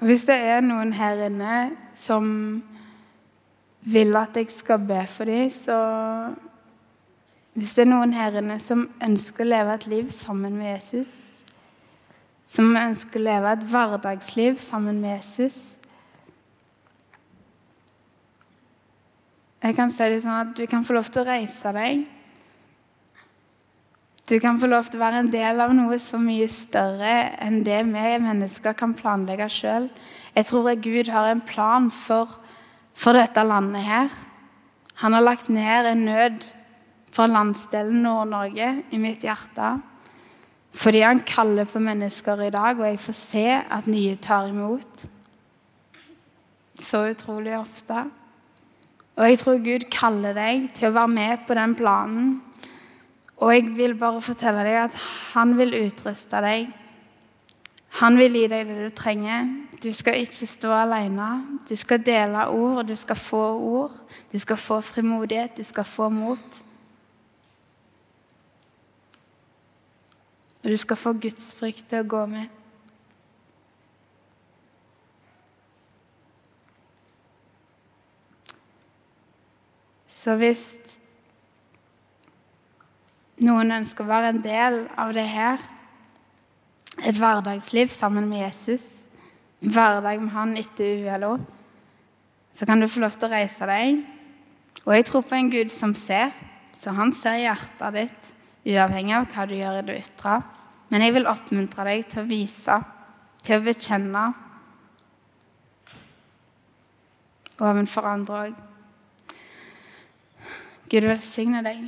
Og 0.00 0.08
Hvis 0.08 0.24
det 0.28 0.36
er 0.36 0.64
noen 0.64 0.96
her 0.96 1.26
inne 1.28 1.58
som 1.96 2.24
vil 3.84 4.16
at 4.16 4.36
jeg 4.40 4.48
skal 4.52 4.80
be 4.88 5.04
for 5.08 5.28
dem, 5.28 5.50
så 5.52 5.78
Hvis 7.54 7.76
det 7.76 7.84
er 7.84 7.92
noen 7.92 8.16
her 8.16 8.40
inne 8.40 8.56
som 8.58 8.88
ønsker 9.04 9.44
å 9.44 9.52
leve 9.52 9.74
et 9.74 9.86
liv 9.86 10.08
sammen 10.10 10.56
med 10.58 10.72
Jesus, 10.72 11.38
som 12.44 12.74
ønsker 12.76 13.20
å 13.20 13.28
leve 13.28 13.52
et 13.52 13.68
hverdagsliv 13.70 14.56
sammen 14.58 14.98
med 15.00 15.20
Jesus 15.20 15.76
Jeg 19.64 19.78
kan 19.78 19.88
si 19.88 20.04
det 20.12 20.20
sånn 20.20 20.42
at 20.42 20.52
Du 20.58 20.66
kan 20.68 20.84
få 20.84 20.98
lov 20.98 21.08
til 21.08 21.22
å 21.22 21.30
reise 21.30 21.70
deg. 21.72 22.04
Du 24.28 24.38
kan 24.40 24.58
få 24.60 24.68
lov 24.68 24.88
til 24.88 25.00
å 25.00 25.04
være 25.04 25.20
en 25.20 25.30
del 25.32 25.60
av 25.60 25.72
noe 25.76 25.98
så 26.00 26.16
mye 26.20 26.48
større 26.52 27.14
enn 27.44 27.62
det 27.64 27.82
vi 27.88 28.04
mennesker 28.24 28.76
kan 28.76 28.94
planlegge 28.96 29.48
sjøl. 29.52 29.90
Jeg 30.36 30.48
tror 30.48 30.70
at 30.72 30.80
Gud 30.84 31.10
har 31.12 31.28
en 31.28 31.42
plan 31.44 31.90
for, 31.92 32.38
for, 32.96 33.16
dette 33.16 33.44
landet 33.44 33.84
her. 33.84 34.08
Han 35.04 35.16
har 35.16 35.24
lagt 35.24 35.50
ned 35.52 35.90
en 35.90 36.04
nød 36.08 36.48
for 37.12 37.28
landsdelen 37.28 38.00
Nord-Norge 38.04 38.70
i 38.96 39.00
mitt 39.00 39.24
hjerte. 39.24 39.74
Fordi 40.74 41.04
han 41.04 41.20
kaller 41.28 41.68
på 41.68 41.84
mennesker 41.84 42.46
i 42.46 42.52
dag, 42.52 42.80
og 42.80 42.88
jeg 42.88 43.00
får 43.04 43.16
se 43.20 43.46
at 43.60 43.88
nye 43.88 44.16
tar 44.16 44.48
imot. 44.48 45.04
Så 46.80 47.04
utrolig 47.12 47.56
ofte. 47.60 48.06
Og 49.14 49.28
jeg 49.28 49.38
tror 49.38 49.62
Gud 49.62 49.86
kaller 49.94 50.34
deg 50.34 50.72
til 50.74 50.90
å 50.90 50.96
være 50.96 51.14
med 51.14 51.46
på 51.46 51.54
den 51.54 51.76
planen 51.78 52.34
og 53.36 53.54
jeg 53.54 53.66
vil 53.76 53.96
bare 53.98 54.22
fortelle 54.22 54.62
deg 54.64 54.78
at 54.86 54.98
han 55.34 55.56
vil 55.58 55.74
utruste 55.84 56.40
deg. 56.44 56.70
Han 58.00 58.18
vil 58.18 58.38
gi 58.38 58.46
deg 58.50 58.68
det 58.68 58.76
du 58.78 58.94
trenger. 58.96 59.50
Du 59.82 59.90
skal 59.92 60.22
ikke 60.22 60.46
stå 60.48 60.70
alene. 60.72 61.28
Du 61.68 61.74
skal 61.76 62.02
dele 62.02 62.46
ord, 62.48 62.80
og 62.82 62.88
du 62.88 62.94
skal 62.96 63.18
få 63.18 63.42
ord. 63.58 63.98
Du 64.32 64.38
skal 64.38 64.58
få 64.58 64.80
frimodighet, 64.80 65.56
du 65.58 65.66
skal 65.66 65.84
få 65.84 66.08
mot. 66.08 66.60
Og 70.64 70.70
du 70.70 70.76
skal 70.80 70.96
få 70.96 71.12
Guds 71.20 71.52
frykt 71.58 71.90
til 71.90 72.00
å 72.00 72.08
gå 72.08 72.26
med. 72.30 72.63
Så 80.24 80.38
hvis 80.40 80.62
noen 83.44 83.74
ønsker 83.74 84.06
å 84.06 84.08
være 84.08 84.30
en 84.32 84.42
del 84.44 84.76
av 85.00 85.12
det 85.16 85.26
her. 85.28 85.62
Et 87.02 87.16
hverdagsliv 87.18 87.90
sammen 87.92 88.28
med 88.30 88.44
Jesus. 88.44 88.86
En 89.60 89.74
hverdag 89.74 90.22
med 90.22 90.32
han 90.32 90.54
etter 90.56 91.02
ULO. 91.02 91.34
Så 92.54 92.68
kan 92.68 92.80
du 92.80 92.86
få 92.88 93.02
lov 93.02 93.18
til 93.18 93.28
å 93.28 93.34
reise 93.34 93.68
deg. 93.68 94.04
Og 94.84 94.94
jeg 94.94 95.08
tror 95.10 95.26
på 95.26 95.36
en 95.36 95.50
Gud 95.52 95.72
som 95.74 95.96
ser. 95.98 96.30
Så 96.74 96.94
han 96.94 97.12
ser 97.14 97.42
hjertet 97.42 97.96
ditt, 97.98 98.30
uavhengig 98.66 99.14
av 99.18 99.26
hva 99.30 99.46
du 99.50 99.54
gjør 99.58 99.80
i 99.80 99.86
det 99.88 99.98
ytre. 100.06 100.38
Men 100.88 101.04
jeg 101.04 101.14
vil 101.16 101.28
oppmuntre 101.30 101.86
deg 101.90 102.06
til 102.10 102.22
å 102.22 102.28
vise, 102.28 102.78
til 103.44 103.58
å 103.58 103.66
bekjenne. 103.66 104.28
Og 107.58 107.66
ovenfor 107.72 108.08
andre 108.14 108.40
òg. 108.44 108.62
Gud 110.90 111.06
velsigne 111.08 111.64
deg. 111.64 111.84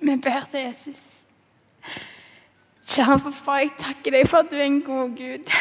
Vi 0.00 0.16
ber 0.16 0.46
til 0.50 0.60
Jesus. 0.64 1.20
Kjære 2.90 3.32
far, 3.32 3.60
jeg 3.62 3.70
takker 3.78 4.14
deg 4.16 4.26
for 4.26 4.42
at 4.42 4.48
du 4.50 4.56
er 4.58 4.66
en 4.66 4.80
god 4.82 5.12
Gud. 5.14 5.52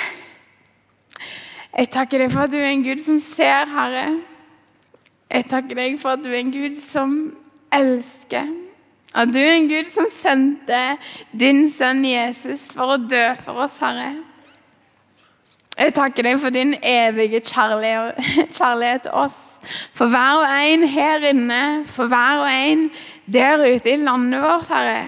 Jeg 1.78 1.90
takker 1.94 2.24
deg 2.24 2.32
for 2.34 2.48
at 2.48 2.52
du 2.52 2.58
er 2.58 2.72
en 2.72 2.84
Gud 2.84 3.04
som 3.04 3.20
ser, 3.22 3.70
Herre. 3.70 4.08
Jeg 5.30 5.46
takker 5.50 5.78
deg 5.78 6.00
for 6.02 6.18
at 6.18 6.24
du 6.24 6.32
er 6.32 6.40
en 6.42 6.54
Gud 6.54 6.78
som 6.80 7.20
elsker. 7.74 8.50
At 9.14 9.30
du 9.34 9.38
er 9.42 9.56
en 9.58 9.70
Gud 9.70 9.86
som 9.90 10.10
sendte 10.14 10.80
din 11.38 11.68
sønn 11.70 12.02
Jesus 12.06 12.68
for 12.74 12.96
å 12.96 13.02
dø 13.02 13.24
for 13.44 13.62
oss, 13.66 13.78
Herre. 13.82 14.10
Jeg 15.80 15.94
takker 15.96 16.26
deg 16.28 16.40
for 16.42 16.52
din 16.52 16.74
evige 16.84 17.40
kjærlighet 17.54 19.06
til 19.06 19.14
oss. 19.16 19.38
For 19.96 20.12
hver 20.12 20.42
og 20.42 20.50
en 20.50 20.84
her 20.92 21.30
inne, 21.30 21.62
for 21.88 22.12
hver 22.12 22.44
og 22.44 22.50
en 22.52 22.90
der 23.30 23.64
ute 23.64 23.94
i 23.94 24.02
landet 24.02 24.44
vårt, 24.44 24.68
Herre. 24.74 25.00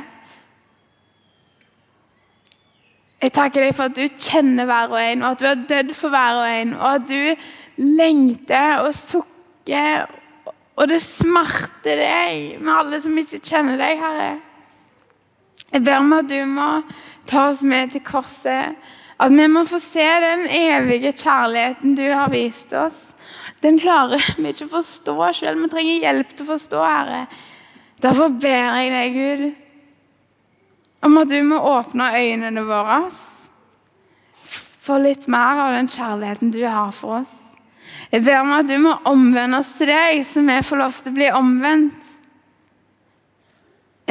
Jeg 3.22 3.34
takker 3.36 3.68
deg 3.68 3.76
for 3.78 3.90
at 3.90 3.98
du 3.98 4.06
kjenner 4.18 4.66
hver 4.66 4.96
og 4.96 5.02
en, 5.02 5.26
og 5.26 5.34
at 5.34 5.42
du 5.42 5.50
har 5.50 5.68
dødd 5.70 5.92
for 5.98 6.14
hver 6.14 6.40
og 6.42 6.48
en, 6.62 6.74
og 6.80 6.88
at 6.96 7.10
du 7.10 7.84
lengter 8.00 8.82
og 8.86 8.96
sukker, 8.98 9.28
og 9.70 10.88
det 10.90 11.02
smerter 11.04 12.00
deg 12.02 12.62
med 12.62 12.74
alle 12.74 13.02
som 13.04 13.18
ikke 13.18 13.42
kjenner 13.44 13.78
deg, 13.78 14.00
Herre. 14.02 14.32
Jeg 15.72 15.86
ber 15.86 16.02
om 16.02 16.18
at 16.18 16.28
du 16.28 16.40
må 16.50 16.70
ta 17.30 17.48
oss 17.52 17.62
med 17.64 17.94
til 17.94 18.04
korset 18.04 18.76
at 19.22 19.32
vi 19.32 19.46
må 19.48 19.62
få 19.70 19.78
se 19.80 20.06
den 20.24 20.48
evige 20.50 21.14
kjærligheten 21.14 21.94
du 21.96 22.08
har 22.10 22.32
vist 22.34 22.74
oss. 22.74 23.12
Den 23.62 23.78
klarer 23.78 24.18
vi 24.38 24.50
ikke 24.50 24.66
å 24.66 24.72
forstå 24.80 25.16
sjøl. 25.38 25.60
Vi 25.62 25.70
trenger 25.70 26.08
hjelp 26.08 26.32
til 26.34 26.48
å 26.48 26.50
forstå, 26.56 26.80
Herre. 26.82 27.20
Derfor 28.02 28.34
ber 28.42 28.80
jeg 28.82 28.90
deg, 28.96 29.20
Gud, 29.20 29.44
om 31.06 31.22
at 31.22 31.30
du 31.30 31.38
må 31.46 31.62
åpne 31.70 32.10
øynene 32.18 32.66
våre 32.66 33.04
for 34.82 34.98
litt 35.02 35.28
mer 35.30 35.68
av 35.68 35.78
den 35.78 35.90
kjærligheten 35.92 36.50
du 36.54 36.64
har 36.66 36.90
for 36.98 37.22
oss. 37.22 37.51
Jeg 38.12 38.26
ber 38.26 38.42
om 38.42 38.52
at 38.58 38.68
du 38.68 38.76
må 38.84 38.98
omvende 39.08 39.62
oss 39.62 39.72
til 39.78 39.88
deg, 39.88 40.20
så 40.28 40.44
vi 40.44 40.58
får 40.68 40.82
lov 40.82 40.98
til 41.00 41.14
å 41.14 41.16
bli 41.16 41.30
omvendt. 41.32 42.10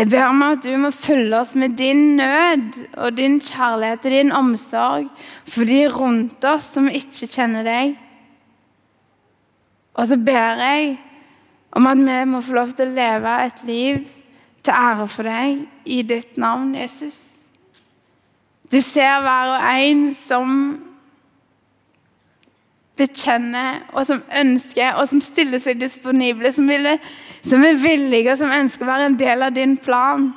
Jeg 0.01 0.09
ber 0.09 0.31
om 0.31 0.41
at 0.47 0.63
du 0.65 0.71
må 0.81 0.89
følge 0.97 1.37
oss 1.37 1.53
med 1.61 1.75
din 1.77 2.15
nød 2.17 2.79
og 2.97 3.19
din 3.19 3.37
kjærlighet 3.45 4.07
og 4.07 4.15
din 4.15 4.33
omsorg 4.33 5.11
for 5.45 5.69
de 5.69 5.83
rundt 5.93 6.47
oss 6.49 6.71
som 6.79 6.89
ikke 6.89 7.29
kjenner 7.29 7.67
deg. 7.67 7.93
Og 10.01 10.09
så 10.09 10.17
ber 10.17 10.65
jeg 10.65 10.99
Om 11.71 11.87
at 11.87 12.01
vi 12.03 12.15
må 12.27 12.41
få 12.43 12.55
lov 12.57 12.73
til 12.75 12.89
å 12.89 12.95
leve 12.97 13.33
et 13.45 13.61
liv 13.63 13.99
til 14.67 14.75
ære 14.75 15.05
for 15.07 15.23
deg 15.23 15.61
i 15.87 16.01
ditt 16.03 16.35
navn, 16.35 16.73
Jesus. 16.75 17.47
Du 18.67 18.81
ser 18.83 19.21
hver 19.23 19.53
og 19.55 19.69
en 19.71 20.01
som 20.11 20.57
bekjenner, 23.01 23.81
og 23.95 24.05
som 24.07 24.21
ønsker, 24.37 24.95
og 25.01 25.09
som 25.11 25.23
stiller 25.25 25.63
seg 25.63 25.81
disponible, 25.81 26.53
som, 26.53 26.69
vil, 26.71 26.93
som 27.43 27.65
er 27.67 27.81
villige, 27.81 28.31
og 28.31 28.39
som 28.43 28.55
ønsker 28.55 28.87
å 28.87 28.93
være 28.93 29.11
en 29.11 29.19
del 29.21 29.47
av 29.49 29.57
din 29.57 29.77
plan. 29.81 30.31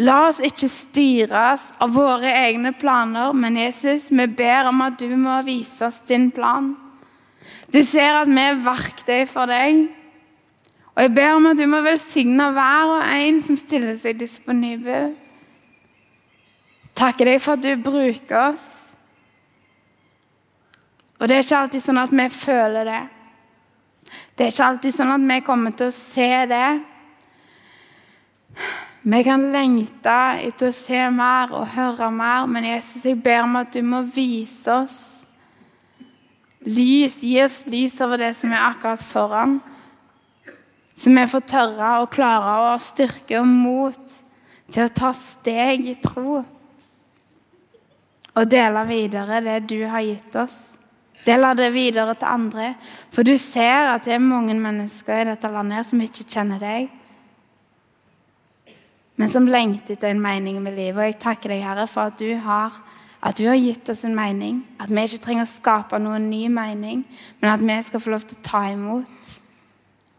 La 0.00 0.22
oss 0.28 0.40
ikke 0.44 0.68
styres 0.70 1.66
av 1.82 1.92
våre 1.92 2.30
egne 2.46 2.72
planer, 2.76 3.34
men 3.36 3.58
Jesus, 3.60 4.08
vi 4.12 4.26
ber 4.26 4.70
om 4.70 4.80
at 4.86 5.00
du 5.00 5.10
må 5.18 5.40
vise 5.46 5.84
oss 5.88 6.00
din 6.08 6.30
plan. 6.32 6.72
Du 7.70 7.82
ser 7.86 8.22
at 8.22 8.30
vi 8.30 8.42
er 8.42 8.62
verktøy 8.64 9.24
for 9.30 9.50
deg. 9.50 9.88
Og 10.96 11.04
jeg 11.04 11.14
ber 11.14 11.36
om 11.36 11.50
at 11.52 11.58
du 11.58 11.66
må 11.70 11.82
velsigne 11.84 12.50
hver 12.54 12.94
og 12.96 13.04
en 13.14 13.38
som 13.44 13.58
stiller 13.58 13.94
seg 13.98 14.18
disponibel. 14.20 15.12
Takker 16.98 17.30
deg 17.30 17.42
for 17.42 17.56
at 17.56 17.64
du 17.64 17.76
bruker 17.80 18.50
oss. 18.50 18.89
Og 21.20 21.28
det 21.28 21.36
er 21.36 21.44
ikke 21.44 21.62
alltid 21.62 21.84
sånn 21.84 22.00
at 22.00 22.12
vi 22.16 22.26
føler 22.32 22.88
det. 22.88 23.00
Det 24.34 24.46
er 24.46 24.54
ikke 24.54 24.68
alltid 24.72 24.96
sånn 24.96 25.14
at 25.14 25.26
vi 25.28 25.40
kommer 25.44 25.74
til 25.76 25.90
å 25.90 25.94
se 25.94 26.30
det. 26.48 26.68
Vi 29.00 29.20
kan 29.24 29.46
lengte 29.52 30.16
etter 30.44 30.70
å 30.70 30.76
se 30.76 31.00
mer 31.12 31.52
og 31.56 31.70
høre 31.76 32.10
mer, 32.12 32.48
men 32.48 32.66
Jesus, 32.68 33.04
jeg 33.04 33.20
ber 33.24 33.44
om 33.46 33.60
at 33.60 33.72
du 33.72 33.80
må 33.84 34.02
vise 34.12 34.72
oss 34.72 35.00
lys. 36.64 37.20
Gi 37.24 37.38
oss 37.44 37.62
lys 37.68 38.00
over 38.04 38.20
det 38.20 38.34
som 38.36 38.52
er 38.52 38.66
akkurat 38.70 39.04
foran. 39.04 39.58
Så 40.94 41.12
vi 41.12 41.26
får 41.32 41.46
tørre 41.48 41.92
og 42.02 42.10
klare 42.12 42.56
å 42.74 42.74
styrke 42.80 43.40
og 43.40 43.48
mot 43.48 44.16
til 44.70 44.84
å 44.84 44.92
ta 44.92 45.14
steg 45.16 45.88
i 45.88 45.96
tro. 46.02 46.42
Og 48.36 48.50
dele 48.52 48.84
videre 48.88 49.40
det 49.44 49.62
du 49.72 49.78
har 49.88 50.04
gitt 50.04 50.36
oss. 50.36 50.60
Del 51.26 51.44
det 51.56 51.72
videre 51.74 52.14
til 52.16 52.28
andre. 52.28 52.70
For 53.12 53.26
du 53.26 53.34
ser 53.40 53.92
at 53.94 54.06
det 54.06 54.14
er 54.16 54.24
mange 54.24 54.54
mennesker 54.56 55.20
i 55.20 55.28
dette 55.28 55.50
landet 55.52 55.88
som 55.88 56.00
ikke 56.00 56.24
kjenner 56.24 56.62
deg, 56.62 56.88
men 59.20 59.28
som 59.28 59.48
lengter 59.52 59.98
etter 59.98 60.14
en 60.14 60.22
mening 60.22 60.62
med 60.64 60.78
livet. 60.78 60.96
Og 60.96 61.04
jeg 61.10 61.18
takker 61.20 61.52
deg, 61.52 61.66
Herre, 61.66 61.84
for 61.90 62.08
at 62.08 62.16
du 62.16 62.30
har, 62.40 62.78
at 63.20 63.36
du 63.36 63.44
har 63.50 63.58
gitt 63.60 63.90
oss 63.92 64.06
en 64.08 64.16
mening. 64.16 64.62
At 64.80 64.88
vi 64.88 65.04
ikke 65.04 65.20
trenger 65.26 65.44
å 65.44 65.50
skape 65.50 66.00
noen 66.00 66.30
ny 66.30 66.46
mening, 66.48 67.02
men 67.42 67.52
at 67.52 67.60
vi 67.60 67.76
skal 67.84 68.00
få 68.00 68.14
lov 68.14 68.24
til 68.24 68.40
å 68.40 68.46
ta 68.48 68.64
imot 68.72 69.36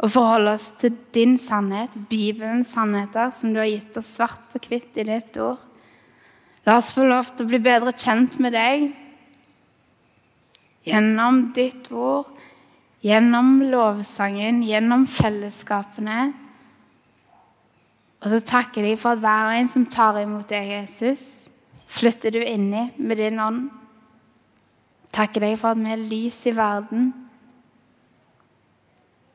og 0.02 0.10
forholde 0.10 0.54
oss 0.58 0.72
til 0.82 0.96
din 1.14 1.36
sannhet, 1.38 1.94
Bibelens 2.10 2.72
sannheter, 2.74 3.30
som 3.38 3.52
du 3.54 3.60
har 3.62 3.70
gitt 3.70 3.98
oss 3.98 4.16
svart 4.18 4.48
på 4.50 4.62
hvitt 4.66 4.98
i 4.98 5.06
ditt 5.06 5.38
ord. 5.42 5.62
La 6.66 6.78
oss 6.78 6.90
få 6.94 7.06
lov 7.06 7.30
til 7.34 7.46
å 7.46 7.52
bli 7.52 7.60
bedre 7.62 7.94
kjent 7.94 8.38
med 8.42 8.54
deg 8.58 8.88
gjennom 10.88 11.52
ditt 11.56 11.90
ord, 11.94 12.30
gjennom 13.02 13.60
lovsangen, 13.72 14.62
gjennom 14.66 15.08
fellesskapene. 15.10 16.32
Og 18.22 18.30
så 18.30 18.42
takker 18.46 18.86
jeg 18.86 19.00
for 19.02 19.16
at 19.16 19.24
hver 19.24 19.50
og 19.50 19.58
en 19.58 19.72
som 19.72 19.88
tar 19.90 20.20
imot 20.22 20.50
deg, 20.50 20.76
Jesus, 20.76 21.48
flytter 21.92 22.38
du 22.38 22.42
inni 22.44 22.88
med 22.98 23.18
din 23.20 23.42
ånd. 23.42 23.66
Takker 25.12 25.44
deg 25.44 25.58
for 25.60 25.74
at 25.74 25.82
vi 25.82 25.92
er 25.92 26.06
lys 26.08 26.38
i 26.48 26.56
verden 26.56 27.10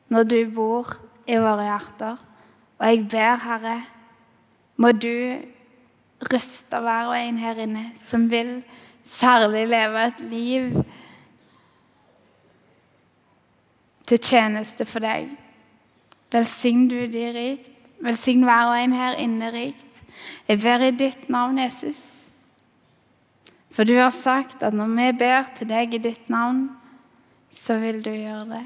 når 0.07 0.29
du 0.31 0.39
bor 0.55 0.93
i 1.27 1.37
våre 1.43 1.67
hjerter. 1.67 2.21
Og 2.79 2.87
jeg 2.87 3.03
ber, 3.11 3.41
Herre, 3.43 3.77
må 4.79 4.93
du 4.95 5.43
ruste 6.31 6.81
hver 6.81 7.11
og 7.11 7.19
en 7.19 7.41
her 7.43 7.59
inne 7.67 7.89
som 7.99 8.29
vil 8.31 8.61
særlig 9.07 9.67
leve 9.71 10.07
et 10.07 10.23
liv 10.31 10.79
til 14.07 14.23
tjeneste 14.23 14.87
for 14.89 15.05
deg. 15.05 15.33
Velsign 16.33 16.87
du 16.91 16.99
de 17.11 17.27
rikt. 17.35 17.73
Velsign 18.05 18.45
hver 18.45 18.71
og 18.71 18.79
en 18.79 18.95
her 18.97 19.19
inne 19.23 19.51
rikt. 19.55 20.03
Jeg 20.49 20.61
ber 20.63 20.85
i 20.87 20.93
ditt 20.95 21.29
navn, 21.33 21.59
Jesus. 21.59 22.03
For 23.73 23.85
du 23.85 23.97
har 23.99 24.13
sagt 24.15 24.63
at 24.65 24.75
når 24.75 24.93
vi 24.95 25.11
ber 25.19 25.53
til 25.57 25.69
deg 25.69 25.95
i 25.95 26.01
ditt 26.01 26.31
navn, 26.33 26.69
så 27.51 27.79
vil 27.81 28.03
du 28.05 28.11
gjøre 28.11 28.47
det. 28.51 28.65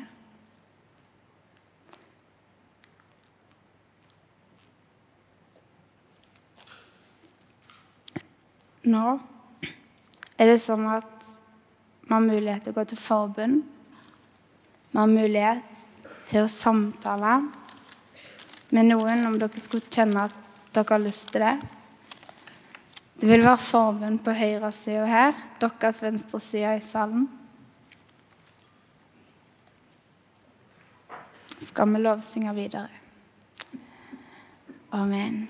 Nå 8.91 9.19
er 10.41 10.49
det 10.49 10.61
sånn 10.63 10.87
at 10.89 11.11
vi 12.07 12.15
har 12.15 12.25
mulighet 12.25 12.65
til 12.65 12.73
å 12.73 12.79
gå 12.81 12.87
til 12.91 12.99
forbund. 12.99 13.61
Vi 14.91 14.99
har 14.99 15.07
mulighet 15.07 15.83
til 16.27 16.45
å 16.45 16.51
samtale 16.51 17.37
med 18.75 18.89
noen 18.91 19.27
om 19.29 19.37
dere 19.39 19.63
skulle 19.63 19.87
kjenne 19.91 20.27
at 20.27 20.35
dere 20.75 20.95
har 20.95 21.03
lyst 21.03 21.31
til 21.35 21.45
det. 21.45 21.57
Det 23.21 23.29
vil 23.29 23.45
være 23.45 23.61
forbund 23.61 24.23
på 24.25 24.35
høyresida 24.35 25.05
her, 25.07 25.45
deres 25.61 26.03
venstre 26.03 26.41
side 26.41 26.75
i 26.79 26.83
salen. 26.83 27.29
Skal 31.61 31.95
vi 31.95 32.03
lovsynge 32.03 32.55
videre? 32.57 32.89
Amen. 34.91 35.45